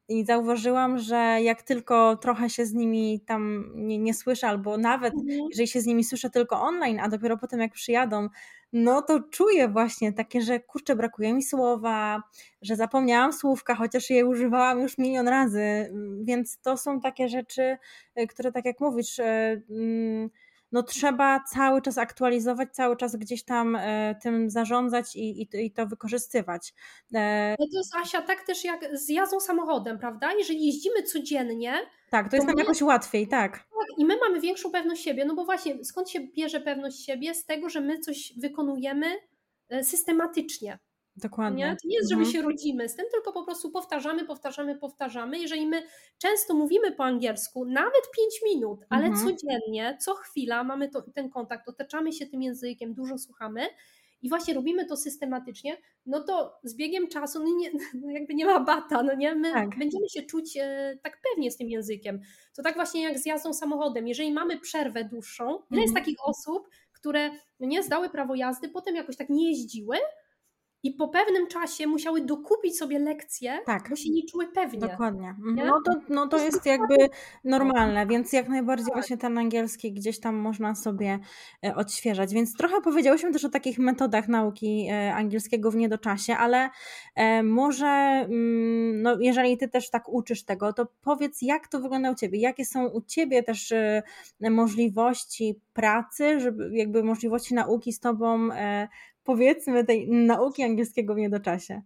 [0.09, 5.13] i zauważyłam, że jak tylko trochę się z nimi tam nie, nie słyszę, albo nawet
[5.13, 5.39] mhm.
[5.49, 8.29] jeżeli się z nimi słyszę tylko online, a dopiero potem jak przyjadą,
[8.73, 12.23] no to czuję właśnie takie, że kurczę, brakuje mi słowa,
[12.61, 15.93] że zapomniałam słówka, chociaż je używałam już milion razy.
[16.23, 17.77] Więc to są takie rzeczy,
[18.19, 19.23] y, które tak jak mówisz, y,
[19.69, 20.29] mm,
[20.71, 25.71] no trzeba cały czas aktualizować, cały czas gdzieś tam e, tym zarządzać i, i, i
[25.71, 26.73] to wykorzystywać.
[27.13, 30.33] E, no to jest Asia tak też jak z jazdą samochodem, prawda?
[30.33, 31.73] Jeżeli jeździmy codziennie.
[32.09, 33.57] Tak, to, to jest nam my, jakoś łatwiej, tak.
[33.57, 33.67] tak.
[33.97, 37.35] I my mamy większą pewność siebie, no bo właśnie skąd się bierze pewność siebie?
[37.35, 39.07] Z tego, że my coś wykonujemy
[39.69, 40.79] e, systematycznie.
[41.21, 41.65] Dokładnie.
[41.65, 41.71] Nie?
[41.71, 42.33] To nie jest, że my mhm.
[42.33, 45.39] się rodzimy z tym, tylko po prostu powtarzamy, powtarzamy, powtarzamy.
[45.39, 45.83] Jeżeli my
[46.17, 49.27] często mówimy po angielsku, nawet 5 minut, ale mhm.
[49.27, 53.61] codziennie, co chwila mamy to, ten kontakt, otaczamy się tym językiem, dużo słuchamy
[54.21, 58.45] i właśnie robimy to systematycznie, no to z biegiem czasu no nie, no jakby nie
[58.45, 59.35] ma bata, no nie?
[59.35, 59.69] My tak.
[59.69, 62.19] będziemy się czuć e, tak pewnie z tym językiem.
[62.55, 64.07] To tak właśnie jak z jazdą samochodem.
[64.07, 65.81] Jeżeli mamy przerwę dłuższą, ile mhm.
[65.81, 67.29] jest takich osób, które
[67.59, 69.97] no nie zdały prawo jazdy, potem jakoś tak nie jeździły,
[70.83, 73.89] i po pewnym czasie musiały dokupić sobie lekcje, tak.
[73.89, 74.79] bo się nie czuły pewnie.
[74.79, 75.35] Dokładnie.
[75.55, 75.65] Nie?
[75.65, 76.95] No to, no to jest jakby
[77.43, 78.93] normalne, więc jak najbardziej tak.
[78.93, 81.19] właśnie ten angielski gdzieś tam można sobie
[81.65, 82.33] e, odświeżać.
[82.33, 86.69] Więc trochę powiedziałyśmy też o takich metodach nauki e, angielskiego w niedoczasie, ale
[87.15, 92.11] e, może mm, no jeżeli ty też tak uczysz tego, to powiedz jak to wygląda
[92.11, 93.73] u ciebie, jakie są u ciebie też
[94.39, 98.49] możliwości pracy, żeby jakby możliwości nauki z tobą
[99.29, 101.81] powiedzmy tej nauki angielskiego w niedoczasie?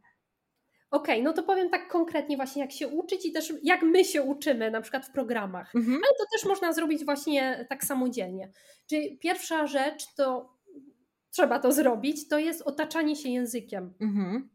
[0.91, 4.06] Okej, okay, no to powiem tak konkretnie właśnie jak się uczyć i też jak my
[4.06, 5.95] się uczymy na przykład w programach, mhm.
[5.95, 8.51] ale to też można zrobić właśnie tak samodzielnie.
[8.89, 10.53] Czyli pierwsza rzecz to
[11.32, 13.93] trzeba to zrobić, to jest otaczanie się językiem.
[14.01, 14.49] Mhm.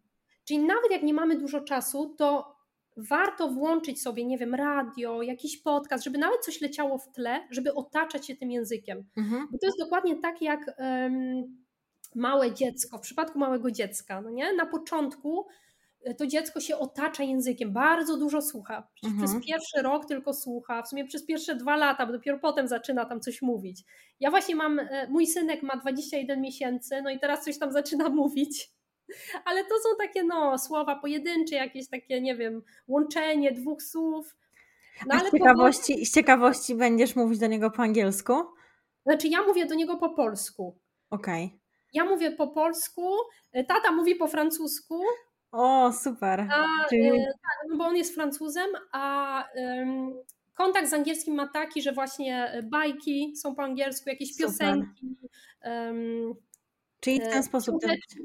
[0.44, 2.56] Czyli nawet jak nie mamy dużo czasu, to
[2.96, 7.74] warto włączyć sobie, nie wiem, radio, jakiś podcast, żeby nawet coś leciało w tle, żeby
[7.74, 9.04] otaczać się tym językiem.
[9.16, 9.48] Mhm.
[9.52, 11.67] Bo to jest dokładnie tak jak um,
[12.14, 14.52] małe dziecko, w przypadku małego dziecka, no nie?
[14.52, 15.46] Na początku
[16.04, 18.88] e, to dziecko się otacza językiem, bardzo dużo słucha.
[19.04, 19.24] Mhm.
[19.24, 23.04] Przez pierwszy rok tylko słucha, w sumie przez pierwsze dwa lata, bo dopiero potem zaczyna
[23.04, 23.84] tam coś mówić.
[24.20, 28.08] Ja właśnie mam, e, mój synek ma 21 miesięcy, no i teraz coś tam zaczyna
[28.22, 28.70] mówić.
[29.44, 34.36] Ale to są takie no, słowa pojedyncze, jakieś takie, nie wiem, łączenie dwóch słów.
[35.06, 36.06] No, A z, ciekawości, powoli...
[36.06, 38.34] z ciekawości będziesz mówić do niego po angielsku?
[39.06, 40.78] Znaczy ja mówię do niego po polsku.
[41.10, 41.44] Okej.
[41.44, 41.58] Okay.
[41.92, 43.12] Ja mówię po polsku,
[43.52, 45.02] e, tata mówi po francusku.
[45.52, 46.40] O, super.
[46.40, 47.08] A, Czyli...
[47.08, 49.44] e, tak, no bo on jest Francuzem, a
[50.54, 54.46] kontakt z angielskim ma taki, że właśnie bajki są po angielsku, jakieś super.
[54.46, 55.16] piosenki.
[57.00, 57.74] Czyli w ten e, sposób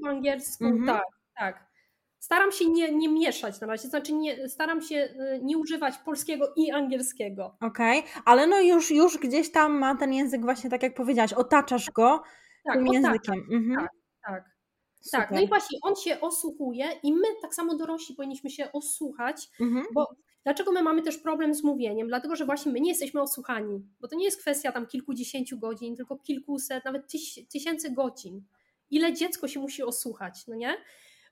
[0.01, 0.85] po angielsku, mhm.
[0.85, 1.05] tak,
[1.37, 1.73] tak.
[2.19, 6.53] Staram się nie, nie mieszać na razie, znaczy nie, staram się e, nie używać polskiego
[6.55, 7.57] i angielskiego.
[7.61, 8.11] Okej, okay.
[8.25, 12.23] ale no już, już gdzieś tam ma ten język właśnie tak jak powiedziałaś, otaczasz go
[12.63, 13.35] tak, tym językiem.
[13.51, 13.75] Mhm.
[13.75, 13.91] Tak,
[14.25, 14.53] tak.
[15.11, 19.49] Tak, no i właśnie on się osłuchuje i my tak samo dorośli powinniśmy się osłuchać,
[19.59, 19.85] mhm.
[19.93, 22.07] bo dlaczego my mamy też problem z mówieniem?
[22.07, 25.95] Dlatego, że właśnie my nie jesteśmy osłuchani, bo to nie jest kwestia tam kilkudziesięciu godzin,
[25.95, 28.43] tylko kilkuset, nawet tyś, tysięcy godzin.
[28.89, 30.77] Ile dziecko się musi osłuchać, no nie?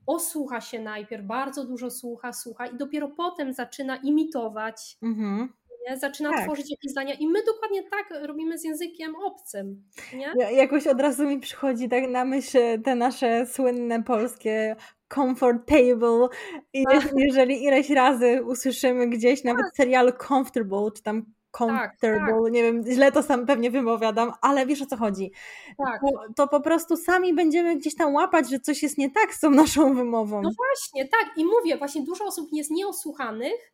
[0.07, 4.97] Osłucha się najpierw, bardzo dużo słucha, słucha i dopiero potem zaczyna imitować.
[5.01, 5.53] Mhm
[5.89, 5.97] nie?
[5.97, 6.43] zaczyna tak.
[6.43, 9.83] tworzyć jakieś zdania i my dokładnie tak robimy z językiem obcym.
[10.13, 10.33] Nie?
[10.37, 14.75] Ja, jakoś od razu mi przychodzi tak na myśl te nasze słynne polskie
[15.13, 16.27] comfortable
[16.73, 17.09] i tak.
[17.15, 19.75] jeżeli ileś razy usłyszymy gdzieś nawet tak.
[19.75, 21.25] serial comfortable, czy tam
[21.57, 22.51] comfortable, tak, tak.
[22.51, 25.31] nie wiem, źle to sam pewnie wypowiadam, ale wiesz o co chodzi.
[25.77, 26.01] Tak.
[26.01, 29.39] To, to, po prostu sami będziemy gdzieś tam łapać, że coś jest nie tak z
[29.39, 30.41] tą naszą wymową.
[30.41, 33.73] No właśnie, tak i mówię, właśnie dużo osób jest nieosłuchanych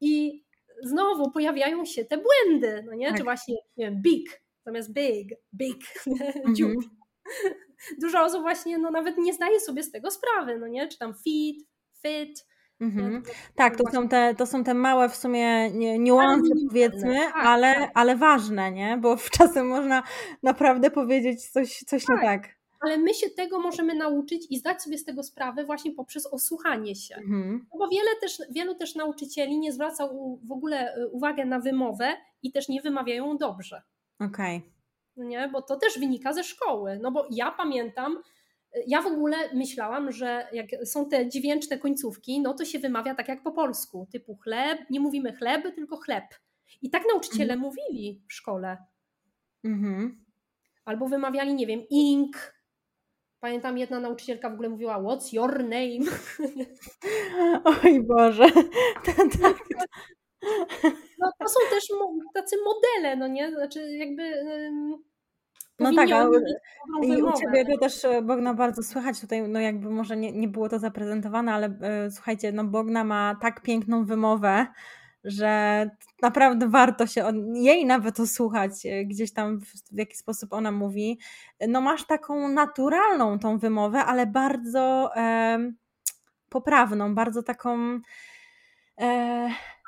[0.00, 0.44] i
[0.82, 3.08] znowu pojawiają się te błędy, no nie?
[3.08, 3.16] Tak.
[3.16, 5.76] Czy właśnie, nie wiem, big zamiast big, big,
[6.56, 6.70] dziób.
[6.70, 6.98] Mhm.
[8.02, 10.88] Dużo osób właśnie no, nawet nie zdaje sobie z tego sprawy, no nie?
[10.88, 11.66] Czy tam fit,
[12.02, 12.46] fit,
[12.80, 13.22] Mhm.
[13.54, 17.90] Tak, to są, te, to są te małe w sumie niuanse powiedzmy, tak, ale, tak.
[17.94, 18.98] ale ważne, nie?
[19.00, 20.02] Bo czasem można
[20.42, 22.16] naprawdę powiedzieć coś, coś tak.
[22.16, 22.57] nie tak.
[22.80, 26.94] Ale my się tego możemy nauczyć i zdać sobie z tego sprawę właśnie poprzez osłuchanie
[26.94, 27.14] się.
[27.14, 27.66] Mhm.
[27.72, 30.08] No bo wiele też, wielu też nauczycieli nie zwraca
[30.42, 33.82] w ogóle y, uwagę na wymowę i też nie wymawiają dobrze.
[34.20, 34.56] Okej.
[34.56, 34.70] Okay.
[35.16, 36.98] No nie, bo to też wynika ze szkoły.
[37.02, 38.22] No bo ja pamiętam,
[38.76, 43.14] y, ja w ogóle myślałam, że jak są te dźwięczne końcówki, no to się wymawia
[43.14, 46.24] tak jak po polsku, typu chleb, nie mówimy chleb, tylko chleb.
[46.82, 47.60] I tak nauczyciele mhm.
[47.60, 48.76] mówili w szkole.
[49.64, 50.24] Mhm.
[50.84, 52.57] Albo wymawiali, nie wiem, ink.
[53.40, 56.18] Pamiętam, jedna nauczycielka w ogóle mówiła, what's your name?
[57.84, 58.46] Oj Boże.
[59.06, 59.56] tak.
[61.18, 61.88] No, to są też
[62.34, 63.50] tacy modele, no nie?
[63.50, 64.22] Znaczy jakby...
[65.78, 66.40] No tak, ale
[67.02, 70.48] i u Ciebie to też e, Bogna bardzo słychać tutaj, no jakby może nie, nie
[70.48, 71.68] było to zaprezentowane, ale
[72.06, 74.66] y, słuchajcie, no Bogna ma tak piękną wymowę,
[75.24, 75.90] że
[76.22, 80.72] naprawdę warto się od jej nawet osłuchać e, gdzieś tam w, w jaki sposób ona
[80.72, 81.18] mówi.
[81.68, 85.58] No masz taką naturalną tą wymowę, ale bardzo e,
[86.48, 88.00] poprawną, bardzo taką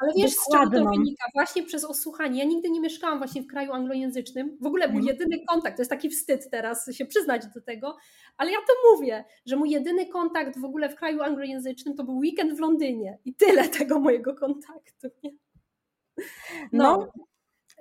[0.01, 0.71] ale wiesz, Dokładną.
[0.71, 1.25] z czego to wynika?
[1.35, 2.39] Właśnie przez osłuchanie.
[2.39, 4.59] Ja nigdy nie mieszkałam właśnie w kraju anglojęzycznym.
[4.61, 5.19] W ogóle mój mhm.
[5.19, 7.97] jedyny kontakt, to jest taki wstyd teraz się przyznać do tego,
[8.37, 12.17] ale ja to mówię, że mój jedyny kontakt w ogóle w kraju anglojęzycznym to był
[12.17, 15.09] weekend w Londynie i tyle tego mojego kontaktu.
[15.23, 15.31] Nie?
[16.73, 17.11] No.
[17.17, 17.25] no.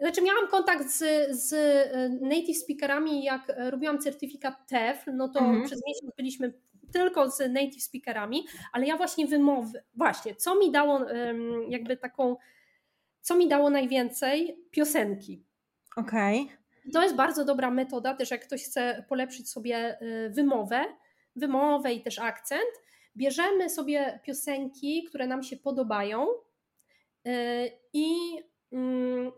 [0.02, 5.64] Znaczy miałam kontakt z, z e, native speakerami, jak robiłam certyfikat TEFL, no to mhm.
[5.66, 6.54] przez miesiąc byliśmy
[6.94, 11.06] tylko z native speakerami, ale ja właśnie wymowy, właśnie, co mi dało
[11.70, 12.36] jakby taką,
[13.22, 14.66] co mi dało najwięcej?
[14.72, 15.44] Piosenki.
[15.96, 16.42] Okej.
[16.42, 16.92] Okay.
[16.94, 20.86] To jest bardzo dobra metoda, też jak ktoś chce polepszyć sobie y, wymowę,
[21.36, 22.72] wymowę i też akcent,
[23.18, 26.28] bierzemy sobie piosenki, które nam się podobają
[27.94, 28.10] i
[28.72, 29.32] mm,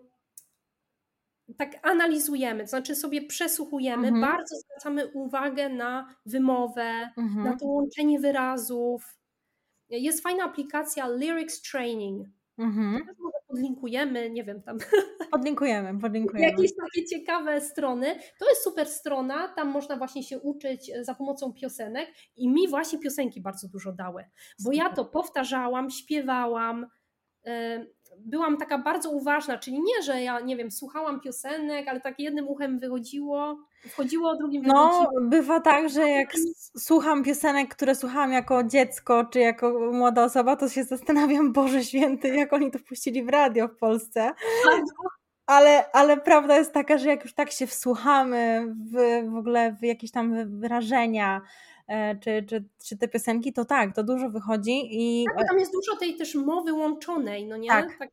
[1.57, 4.21] tak analizujemy, to znaczy sobie przesłuchujemy, mhm.
[4.21, 7.45] bardzo zwracamy uwagę na wymowę, mhm.
[7.45, 9.17] na to łączenie wyrazów.
[9.89, 12.27] Jest fajna aplikacja Lyrics Training.
[12.57, 12.91] Mhm.
[13.19, 14.77] może podlinkujemy, nie wiem, tam.
[15.31, 16.51] Podlinkujemy, podlinkujemy.
[16.51, 18.19] Jakieś takie ciekawe strony.
[18.39, 22.99] To jest super strona, tam można właśnie się uczyć za pomocą piosenek i mi właśnie
[22.99, 24.25] piosenki bardzo dużo dały,
[24.63, 26.87] bo ja to powtarzałam, śpiewałam
[28.25, 32.47] byłam taka bardzo uważna, czyli nie, że ja, nie wiem, słuchałam piosenek, ale tak jednym
[32.47, 33.57] uchem wychodziło,
[33.89, 35.21] wchodziło, drugim no, wychodziło.
[35.21, 36.33] No, bywa tak, że jak
[36.77, 42.27] słucham piosenek, które słuchałam jako dziecko, czy jako młoda osoba, to się zastanawiam, Boże Święty,
[42.27, 44.31] jak oni to wpuścili w radio w Polsce.
[45.45, 49.83] Ale, ale prawda jest taka, że jak już tak się wsłuchamy w, w ogóle w
[49.83, 51.41] jakieś tam wyrażenia,
[52.21, 54.87] czy, czy, czy te piosenki, to tak, to dużo wychodzi.
[54.91, 55.25] I...
[55.37, 57.69] Tak, tam jest dużo tej też mowy łączonej, no nie?
[57.69, 57.97] Tak.
[57.99, 58.09] tak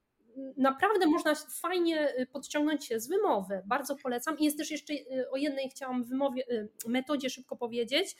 [0.56, 3.62] naprawdę można fajnie y, podciągnąć się z wymowy.
[3.66, 4.38] Bardzo polecam.
[4.38, 8.16] I jest też jeszcze y, o jednej chciałam wymowie, y, metodzie szybko powiedzieć.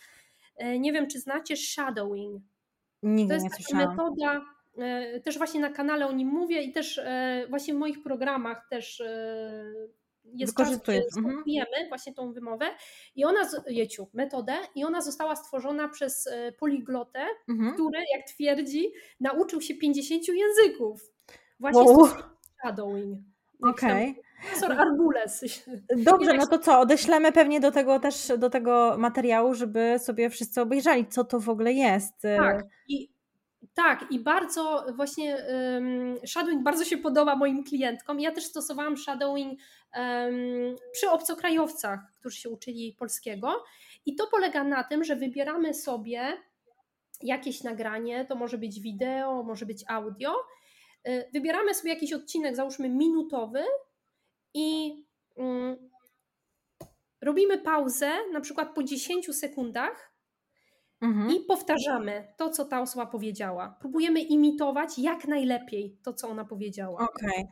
[0.56, 2.42] E, nie wiem, czy znacie shadowing.
[3.02, 3.96] Nigdy to jest nie taka słyszałam.
[3.96, 4.44] metoda,
[4.78, 7.00] e, też właśnie na kanale o nim mówię i też
[7.48, 9.02] właśnie w moich programach też
[10.34, 10.80] jest czas,
[11.16, 11.44] mhm.
[11.88, 12.66] właśnie tą wymowę
[13.16, 17.74] i ona, jeciu, metodę i ona została stworzona przez e, poliglotę, mhm.
[17.74, 21.00] który, jak twierdzi, nauczył się 50 języków.
[21.60, 22.08] Właśnie wow.
[22.60, 23.18] shadowing.
[23.62, 24.10] Okej.
[24.10, 24.28] Okay.
[24.42, 25.44] Profesor Argules.
[26.10, 30.60] Dobrze, no to co, odeślemy pewnie do tego też, do tego materiału, żeby sobie wszyscy
[30.60, 32.22] obejrzeli, co to w ogóle jest.
[32.22, 33.17] Tak, i
[33.74, 38.20] tak, i bardzo właśnie um, shadowing bardzo się podoba moim klientkom.
[38.20, 39.60] Ja też stosowałam shadowing
[39.96, 43.64] um, przy obcokrajowcach, którzy się uczyli polskiego.
[44.06, 46.36] I to polega na tym, że wybieramy sobie
[47.22, 50.34] jakieś nagranie, to może być wideo, może być audio.
[51.08, 53.64] Y, wybieramy sobie jakiś odcinek, załóżmy minutowy,
[54.54, 54.96] i
[55.36, 55.90] um,
[57.20, 60.12] robimy pauzę, na przykład po 10 sekundach
[61.00, 61.30] Mhm.
[61.30, 63.76] I powtarzamy to, co ta osoba powiedziała.
[63.80, 67.00] Próbujemy imitować jak najlepiej to, co ona powiedziała.
[67.00, 67.44] Okay.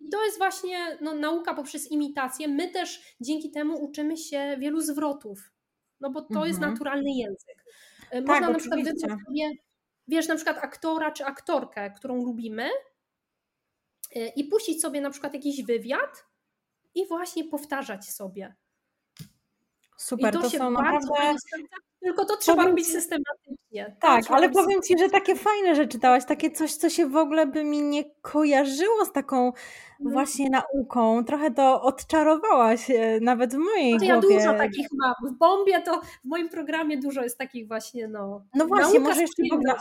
[0.00, 2.48] I to jest właśnie no, nauka poprzez imitację.
[2.48, 5.52] My też dzięki temu uczymy się wielu zwrotów,
[6.00, 6.48] no bo to mhm.
[6.48, 7.64] jest naturalny język.
[8.10, 9.50] E, tak, Można na przykład wybrać sobie,
[10.08, 12.70] wiesz, na przykład aktora czy aktorkę, którą lubimy
[14.14, 16.26] e, i puścić sobie na przykład jakiś wywiad
[16.94, 18.54] i właśnie powtarzać sobie.
[19.96, 21.34] Super, I to, to są naprawdę
[22.00, 23.96] Tylko to trzeba powiem robić systematycznie.
[24.00, 27.46] Tak, ale powiem Ci, że takie fajne rzeczy czytałaś, takie coś, co się w ogóle
[27.46, 29.52] by mi nie kojarzyło z taką
[30.00, 30.10] no.
[30.10, 31.24] właśnie nauką.
[31.24, 34.34] Trochę to odczarowałaś e, nawet w mojej no to głowie.
[34.34, 35.14] Ja dużo takich mam.
[35.32, 38.42] W Bombie to w moim programie dużo jest takich właśnie, no.
[38.54, 39.74] No właśnie, może jeszcze w ogóle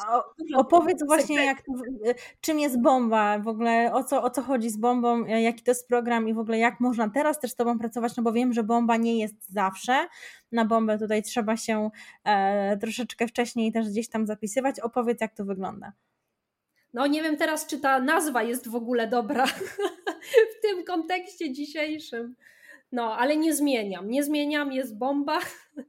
[0.55, 1.59] opowiedz właśnie, jak,
[2.05, 5.63] e, czym jest bomba, w ogóle o co, o co chodzi z bombą, e, jaki
[5.63, 8.31] to jest program i w ogóle jak można teraz też z Tobą pracować, no bo
[8.31, 10.07] wiem, że bomba nie jest zawsze.
[10.51, 11.89] Na bombę tutaj trzeba się
[12.81, 14.79] troszeczkę wcześniej też gdzieś tam zapisywać.
[14.79, 15.93] Opowiedz, jak to wygląda.
[16.93, 19.45] No nie wiem teraz, czy ta nazwa jest w ogóle dobra
[20.57, 22.35] w tym kontekście dzisiejszym.
[22.91, 24.09] No, ale nie zmieniam.
[24.09, 25.39] Nie zmieniam, jest bomba.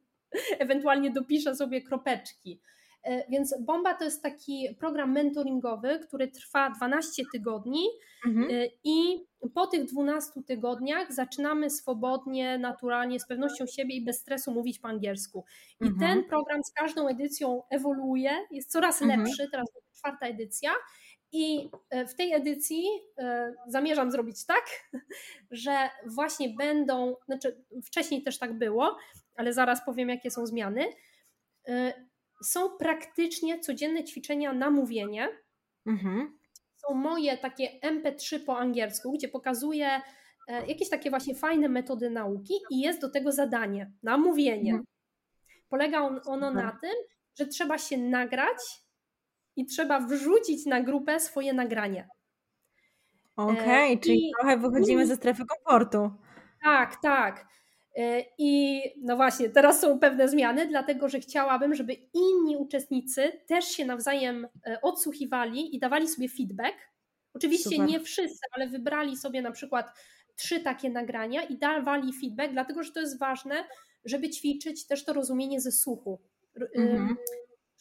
[0.59, 2.61] Ewentualnie dopiszę sobie kropeczki.
[3.07, 7.87] E, więc Bomba to jest taki program mentoringowy, który trwa 12 tygodni
[8.27, 8.51] mhm.
[8.51, 14.53] E, i po tych 12 tygodniach zaczynamy swobodnie, naturalnie, z pewnością siebie i bez stresu
[14.53, 15.45] mówić po angielsku.
[15.81, 16.01] I mhm.
[16.01, 19.21] ten program z każdą edycją ewoluuje, jest coraz mhm.
[19.21, 19.67] lepszy, teraz
[19.99, 20.71] czwarta edycja.
[21.33, 22.85] I e, w tej edycji
[23.69, 24.65] zamierzam zrobić tak,
[25.51, 28.97] że właśnie będą, znaczy wcześniej też tak było,
[29.37, 30.87] ale zaraz powiem, jakie są zmiany
[32.45, 35.29] są praktycznie codzienne ćwiczenia na mówienie.
[35.87, 36.39] Mhm.
[36.77, 40.01] Są moje takie MP3 po angielsku, gdzie pokazuję
[40.49, 44.71] e, jakieś takie właśnie fajne metody nauki i jest do tego zadanie na mówienie.
[44.71, 44.87] Mhm.
[45.69, 46.95] Polega on, ono na tym,
[47.39, 48.59] że trzeba się nagrać
[49.57, 52.09] i trzeba wrzucić na grupę swoje nagranie.
[53.37, 56.11] Okej, okay, e, czyli trochę wychodzimy ze strefy komfortu.
[56.65, 57.47] Tak, tak.
[57.97, 63.65] E, I no właśnie, teraz są pewne zmiany, dlatego że chciałabym, żeby inni uczestnicy też
[63.65, 66.75] się nawzajem e, odsłuchiwali i dawali sobie feedback.
[67.35, 67.87] Oczywiście Super.
[67.89, 69.91] nie wszyscy, ale wybrali sobie na przykład
[70.37, 73.65] trzy takie nagrania i dawali feedback, dlatego że to jest ważne,
[74.05, 76.21] żeby ćwiczyć też to rozumienie ze słuchu.
[76.75, 77.17] Mhm.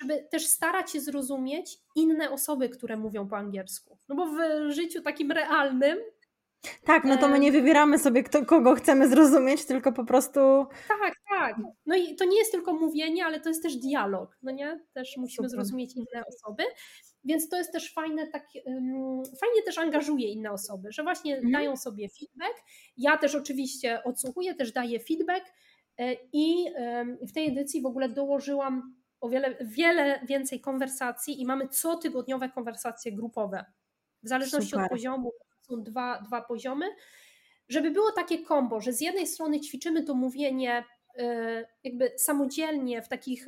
[0.02, 3.98] Żeby też starać się zrozumieć inne osoby, które mówią po angielsku.
[4.10, 5.98] No bo w życiu takim realnym
[6.86, 10.40] tak, no to my nie wybieramy sobie, kto, kogo chcemy zrozumieć, tylko po prostu.
[10.88, 11.56] Tak, tak.
[11.86, 14.80] No i to nie jest tylko mówienie, ale to jest też dialog, no nie?
[14.94, 15.50] Też musimy Super.
[15.50, 16.64] zrozumieć inne osoby.
[17.24, 21.52] Więc to jest też fajne, tak, um, fajnie też angażuje inne osoby, że właśnie mhm.
[21.52, 22.64] dają sobie feedback.
[22.98, 25.46] Ja też oczywiście odsłuchuję, też daję feedback
[25.98, 26.66] e, i
[27.22, 33.12] w tej edycji w ogóle dołożyłam o wiele, wiele więcej konwersacji i mamy cotygodniowe konwersacje
[33.12, 33.66] grupowe.
[34.24, 34.84] W zależności Super.
[34.84, 35.32] od poziomu
[35.66, 36.86] są dwa, dwa poziomy,
[37.70, 40.84] żeby było takie kombo, że z jednej strony ćwiczymy to mówienie
[41.18, 43.48] e, jakby samodzielnie w takich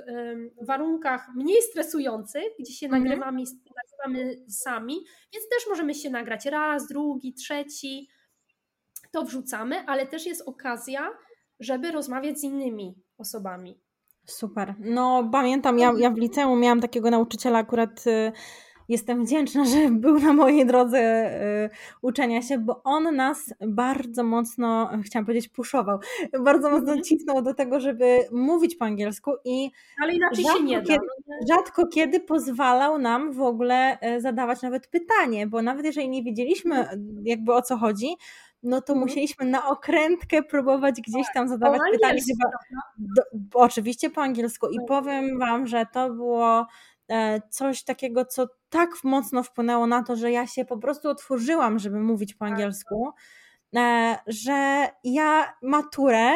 [0.61, 3.03] warunkach mniej stresujących, gdzie się mhm.
[3.03, 3.43] nagrywamy,
[3.75, 4.95] nagrywamy sami,
[5.33, 8.09] więc też możemy się nagrać raz, drugi, trzeci,
[9.11, 11.09] to wrzucamy, ale też jest okazja,
[11.59, 13.79] żeby rozmawiać z innymi osobami.
[14.25, 14.75] Super.
[14.79, 18.31] No pamiętam, ja, ja w liceum miałam takiego nauczyciela akurat y,
[18.89, 20.99] jestem wdzięczna, że był na mojej drodze
[21.65, 21.69] y,
[22.01, 25.99] uczenia się, bo on nas bardzo mocno, chciałam powiedzieć, puszował,
[26.39, 27.03] bardzo mocno mhm.
[27.03, 29.71] cisnął do tego, żeby mówić po angielsku i
[30.03, 30.87] Ale inaczej się nie da.
[30.87, 36.09] Kiedy, no rzadko kiedy pozwalał nam w ogóle y, zadawać nawet pytanie, bo nawet jeżeli
[36.09, 37.21] nie wiedzieliśmy mhm.
[37.25, 38.15] jakby o co chodzi,
[38.63, 38.99] no to mhm.
[38.99, 42.21] musieliśmy na okrętkę próbować gdzieś tak, tam zadawać pytanie.
[42.97, 43.21] Do,
[43.53, 46.65] oczywiście po angielsku i powiem Wam, że to było
[47.09, 51.79] E, coś takiego, co tak mocno wpłynęło na to, że ja się po prostu otworzyłam,
[51.79, 52.51] żeby mówić po tak.
[52.51, 53.09] angielsku,
[53.75, 56.31] e, że ja maturę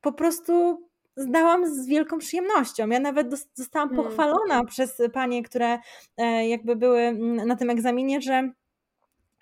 [0.00, 0.82] po prostu
[1.16, 2.88] zdałam z wielką przyjemnością.
[2.88, 4.04] Ja nawet zostałam mm.
[4.04, 5.78] pochwalona przez panie, które
[6.16, 8.50] e, jakby były mm, na tym egzaminie, że,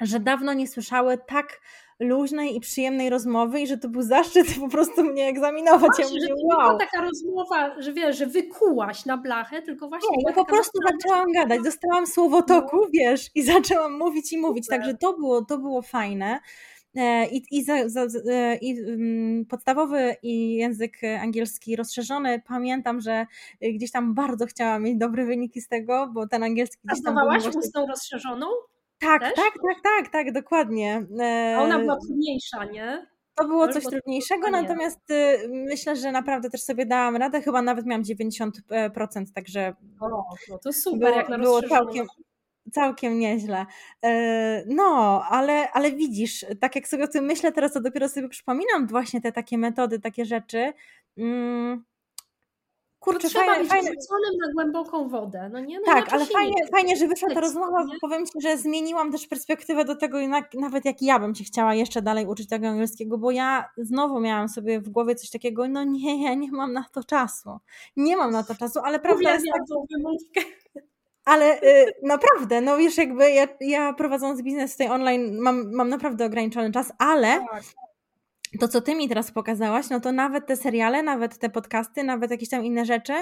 [0.00, 1.60] że dawno nie słyszały tak
[2.00, 5.80] luźnej i przyjemnej rozmowy i że to był zaszczyt po prostu mnie egzaminować.
[5.80, 6.58] Właśnie, ja mówię, że to wow.
[6.58, 10.16] była taka rozmowa, że wiesz, że wykułaś na blachę, tylko właśnie...
[10.16, 12.88] Nie, ja po prostu zaczęłam gadać, dostałam słowotoku, no.
[12.92, 14.78] wiesz, i zaczęłam mówić i mówić, Super.
[14.78, 16.40] także to było, to było fajne.
[16.96, 22.42] E, I, i, za, za, e, i um, podstawowy i język angielski rozszerzony.
[22.46, 23.26] Pamiętam, że
[23.62, 26.88] gdzieś tam bardzo chciałam mieć dobre wyniki z tego, bo ten angielski.
[27.06, 27.50] A właśnie...
[27.50, 28.46] ustną rozszerzoną?
[29.00, 29.32] Tak, Też?
[29.34, 31.06] tak, tak, tak, tak, dokładnie.
[31.56, 33.06] A ona była trudniejsza, nie?
[33.34, 37.42] To było coś trudniejszego, natomiast y, myślę, że naprawdę też sobie dałam radę.
[37.42, 38.50] Chyba nawet miałam 90%,
[39.34, 39.74] także.
[40.00, 40.08] O,
[40.48, 42.06] no to super, było, jak na było całkiem,
[42.72, 43.66] całkiem nieźle.
[44.04, 48.28] E, no, ale, ale widzisz, tak jak sobie o tym myślę teraz, to dopiero sobie
[48.28, 50.72] przypominam właśnie te takie metody, takie rzeczy.
[53.00, 54.38] Kurczę, trzeba fajnie, być fajnie.
[54.46, 55.78] na głęboką wodę, no nie?
[55.78, 59.26] No tak, ale fajnie, fajnie, że wyszła ta rozmowa, bo powiem Ci, że zmieniłam też
[59.26, 60.18] perspektywę do tego,
[60.54, 64.48] nawet jak ja bym się chciała jeszcze dalej uczyć tego angielskiego, bo ja znowu miałam
[64.48, 67.58] sobie w głowie coś takiego, no nie, ja nie mam na to czasu.
[67.96, 69.62] Nie mam na to czasu, ale prawda jest tak...
[71.24, 76.26] Ale y, naprawdę, no wiesz, jakby ja, ja prowadząc biznes tutaj online mam, mam naprawdę
[76.26, 77.89] ograniczony czas, ale tak
[78.58, 82.30] to, co ty mi teraz pokazałaś, no to nawet te seriale, nawet te podcasty, nawet
[82.30, 83.12] jakieś tam inne rzeczy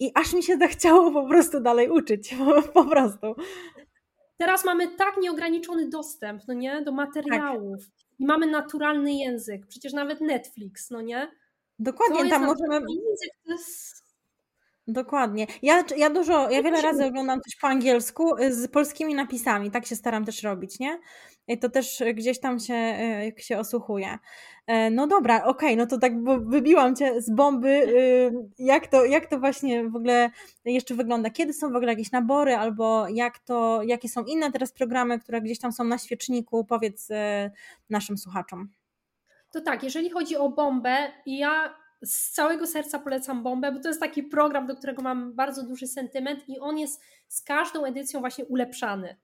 [0.00, 3.34] i aż mi się zachciało po prostu dalej uczyć, po, po prostu.
[4.36, 8.18] Teraz mamy tak nieograniczony dostęp, no nie, do materiałów tak.
[8.18, 11.30] i mamy naturalny język, przecież nawet Netflix, no nie?
[11.78, 12.74] Dokładnie, tam możemy...
[12.74, 14.04] Język to jest
[14.86, 15.46] Dokładnie.
[15.62, 19.86] Ja, ja dużo, ja wiele razy oglądam coś po angielsku y, z polskimi napisami, tak
[19.86, 20.98] się staram też robić, nie?
[21.48, 22.74] I to też gdzieś tam się,
[23.38, 24.18] y, się osłuchuje.
[24.66, 26.12] E, no dobra, okej, okay, no to tak
[26.44, 27.86] wybiłam cię z bomby.
[28.58, 30.30] Jak to, jak to właśnie w ogóle
[30.64, 31.30] jeszcze wygląda?
[31.30, 35.40] Kiedy są w ogóle jakieś nabory, albo jak to, jakie są inne teraz programy, które
[35.40, 36.64] gdzieś tam są na świeczniku?
[36.64, 37.08] Powiedz
[37.90, 38.68] naszym słuchaczom.
[39.50, 44.00] To tak, jeżeli chodzi o bombę, ja z całego serca polecam Bombę, bo to jest
[44.00, 48.44] taki program, do którego mam bardzo duży sentyment i on jest z każdą edycją właśnie
[48.44, 49.16] ulepszany.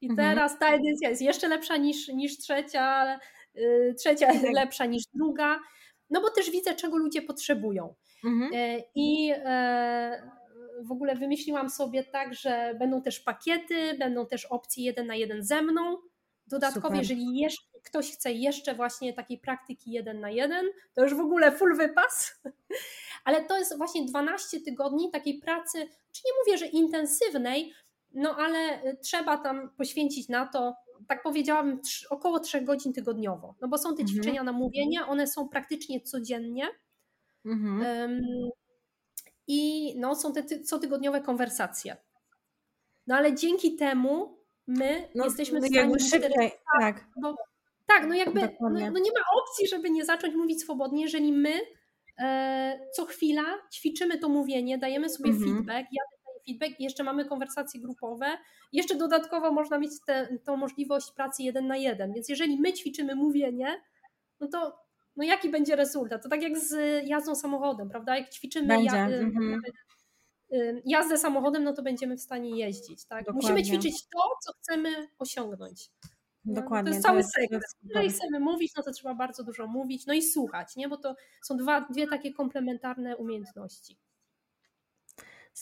[0.00, 0.28] I mhm.
[0.28, 3.18] teraz ta edycja jest jeszcze lepsza niż, niż trzecia,
[3.54, 4.52] yy, trzecia tak.
[4.54, 5.60] lepsza niż druga,
[6.10, 7.94] no bo też widzę, czego ludzie potrzebują.
[8.24, 8.52] Mhm.
[8.52, 9.36] Yy, I yy,
[10.82, 15.42] w ogóle wymyśliłam sobie tak, że będą też pakiety, będą też opcje jeden na jeden
[15.44, 15.96] ze mną,
[16.48, 16.98] Dodatkowo, Super.
[16.98, 21.52] jeżeli jeszcze, ktoś chce jeszcze właśnie takiej praktyki jeden na jeden, to już w ogóle
[21.52, 22.40] full wypas.
[23.24, 25.78] Ale to jest właśnie 12 tygodni takiej pracy,
[26.12, 27.72] czy nie mówię, że intensywnej,
[28.14, 30.74] no ale y, trzeba tam poświęcić na to,
[31.08, 31.80] tak powiedziałabym,
[32.10, 33.54] około 3 godzin tygodniowo.
[33.60, 34.08] No bo są te mhm.
[34.08, 36.68] ćwiczenia na mówienie, one są praktycznie codziennie.
[37.44, 37.80] Mhm.
[37.80, 38.50] Um,
[39.46, 41.96] I no, są te ty cotygodniowe konwersacje.
[43.06, 46.50] No ale dzięki temu my no, jesteśmy w stanie szybciej,
[46.80, 47.06] tak.
[47.22, 47.34] Bo,
[47.86, 51.60] tak, no jakby no, no, nie ma opcji, żeby nie zacząć mówić swobodnie, jeżeli my
[52.18, 55.54] e, co chwila ćwiczymy to mówienie, dajemy sobie mhm.
[55.54, 56.02] feedback, ja
[56.48, 58.26] feedback i jeszcze mamy konwersacje grupowe.
[58.72, 59.92] Jeszcze dodatkowo można mieć
[60.44, 62.12] tę możliwość pracy jeden na jeden.
[62.12, 63.82] Więc jeżeli my ćwiczymy mówienie,
[64.40, 66.22] no to no jaki będzie rezultat?
[66.22, 66.74] To tak jak z
[67.06, 68.16] jazdą samochodem, prawda?
[68.16, 69.60] Jak ćwiczymy ja, mhm
[70.84, 73.04] jazdę samochodem, no to będziemy w stanie jeździć.
[73.04, 73.34] Tak?
[73.34, 75.90] Musimy ćwiczyć to, co chcemy osiągnąć.
[76.44, 76.90] Dokładnie.
[76.90, 77.62] To jest cały sekret.
[77.82, 80.88] Jeżeli chcemy mówić, no to trzeba bardzo dużo mówić, no i słuchać, nie?
[80.88, 83.98] bo to są dwa, dwie takie komplementarne umiejętności.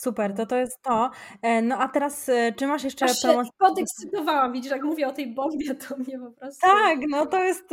[0.01, 1.11] Super, to to jest to.
[1.41, 3.47] E, no a teraz, e, czy masz jeszcze Aż pomoc?
[3.57, 6.61] podekscytowałam, widzisz, jak mówię o tej bombie, to mnie po prostu...
[6.61, 7.69] Tak, no to jest,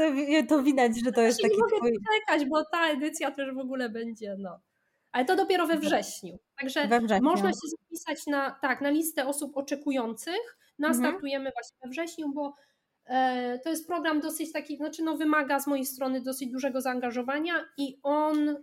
[0.49, 1.93] to widać, że to jest taki nie mogę twój...
[1.93, 4.61] czekać, bo ta edycja też w ogóle będzie, no
[5.15, 6.39] ale to dopiero we wrześniu.
[6.59, 7.25] Także we wrześniu.
[7.25, 10.59] można się zapisać na, tak, na listę osób oczekujących.
[10.79, 11.05] No, mhm.
[11.05, 12.55] startujemy właśnie we wrześniu, bo
[13.07, 17.55] e, to jest program dosyć taki, znaczy no wymaga z mojej strony dosyć dużego zaangażowania
[17.79, 18.57] i on,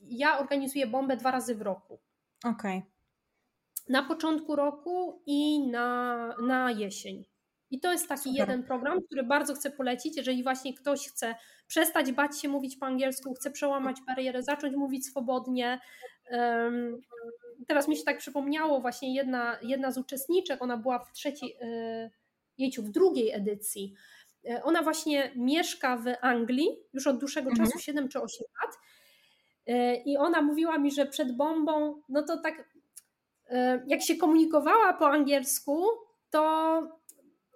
[0.00, 2.00] ja organizuję bombę dwa razy w roku.
[2.44, 2.78] Okej.
[2.78, 2.82] Okay.
[3.88, 7.24] Na początku roku i na, na jesień.
[7.70, 8.40] I to jest taki Super.
[8.40, 11.34] jeden program, który bardzo chcę polecić, jeżeli właśnie ktoś chce
[11.66, 15.80] przestać bać się mówić po angielsku, chce przełamać barierę, zacząć mówić swobodnie.
[17.66, 21.56] Teraz mi się tak przypomniało, właśnie jedna, jedna z uczestniczek, ona była w trzeciej,
[22.58, 23.94] jejciu, w drugiej edycji.
[24.50, 27.66] E, ona właśnie mieszka w Anglii już od dłuższego mhm.
[27.66, 28.76] czasu, 7 czy 8 lat.
[29.66, 32.72] E, I ona mówiła mi, że przed bombą, no to tak,
[33.86, 35.86] jak się komunikowała po angielsku,
[36.30, 36.82] to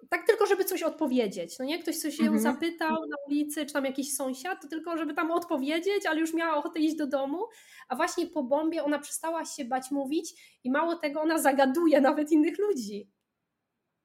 [0.09, 1.59] tak tylko, żeby coś odpowiedzieć.
[1.59, 2.39] No nie, ktoś coś się mhm.
[2.39, 6.57] zapytał na ulicy, czy tam jakiś sąsiad, to tylko, żeby tam odpowiedzieć, ale już miała
[6.57, 7.45] ochotę iść do domu.
[7.87, 12.31] A właśnie po bombie ona przestała się bać mówić i mało tego, ona zagaduje nawet
[12.31, 13.11] innych ludzi.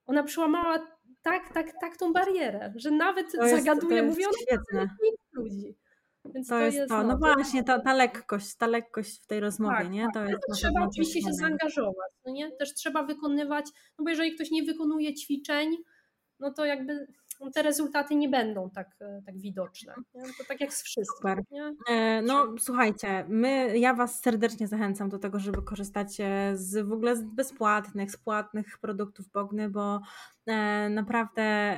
[0.07, 0.79] Ona przełamała
[1.23, 5.77] tak, tak, tak tą barierę, że nawet jest, zagaduje, mówi ona innych ludzi.
[6.25, 7.03] Więc to, to jest, to.
[7.03, 10.07] No, no właśnie, ta, ta lekkość, ta lekkość w tej rozmowie, tak, nie?
[10.07, 10.29] To tak.
[10.29, 12.51] jest trzeba oczywiście się zaangażować, no nie?
[12.51, 13.67] Też trzeba wykonywać,
[13.99, 15.77] no bo jeżeli ktoś nie wykonuje ćwiczeń,
[16.41, 17.07] no to jakby
[17.43, 19.95] no te rezultaty nie będą tak, e, tak widoczne.
[20.15, 20.23] Nie?
[20.23, 21.31] To tak jak z wszystkim.
[21.89, 26.93] E, no słuchajcie, my, ja Was serdecznie zachęcam do tego, żeby korzystać e, z w
[26.93, 30.01] ogóle z bezpłatnych, z płatnych produktów Bogny, bo
[30.91, 31.77] naprawdę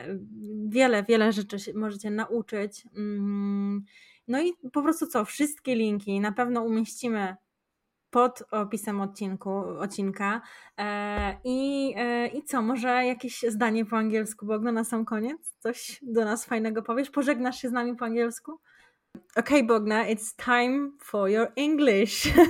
[0.68, 2.86] wiele, wiele rzeczy możecie nauczyć.
[2.96, 3.84] Mm,
[4.28, 7.36] no i po prostu co, wszystkie linki na pewno umieścimy
[8.14, 9.50] pod opisem odcinku,
[9.80, 10.40] odcinka.
[10.78, 15.56] E, I, e, I co, może jakieś zdanie po angielsku, Bogno, na sam koniec?
[15.58, 17.10] Coś do nas fajnego powiesz?
[17.10, 18.60] Pożegnasz się z nami po angielsku?
[19.36, 22.26] Okay, Bogna, it's time for your English.
[22.26, 22.42] uh,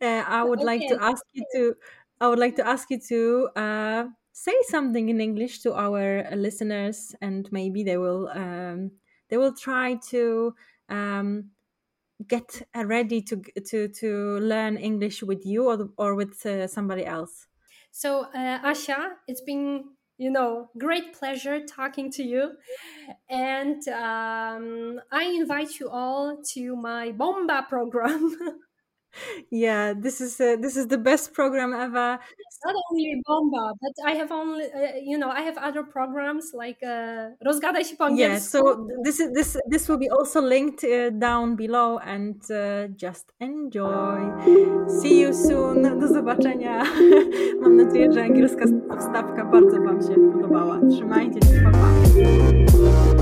[0.40, 0.74] I would okay.
[0.74, 1.74] like to ask you to.
[2.20, 7.16] I would like to ask you to uh, say something in English to our listeners,
[7.20, 8.90] and maybe they will um,
[9.28, 10.54] they will try to
[10.92, 11.50] um,
[12.28, 17.48] get ready to to to learn English with you or or with uh, somebody else.
[17.90, 19.84] So, uh, Asha, it's been
[20.18, 22.52] you know great pleasure talking to you,
[23.28, 28.36] and um, I invite you all to my Bomba program.
[29.50, 32.18] yeah this is uh, this is the best program ever.
[32.38, 36.54] It's not only bomba but i have only uh, you know i have other programs
[36.54, 40.84] like uh, rozgadaj się po yeah so this is this this will be also linked
[40.84, 44.20] uh, down below and uh, just enjoy.
[45.00, 46.00] See you soon.
[46.00, 46.84] Do zobaczenia.
[47.60, 48.64] Mam nadzieję że angielska
[48.98, 50.80] wstawka bardzo wam się podobała.
[50.90, 53.21] Trzymajcie się pa, pa.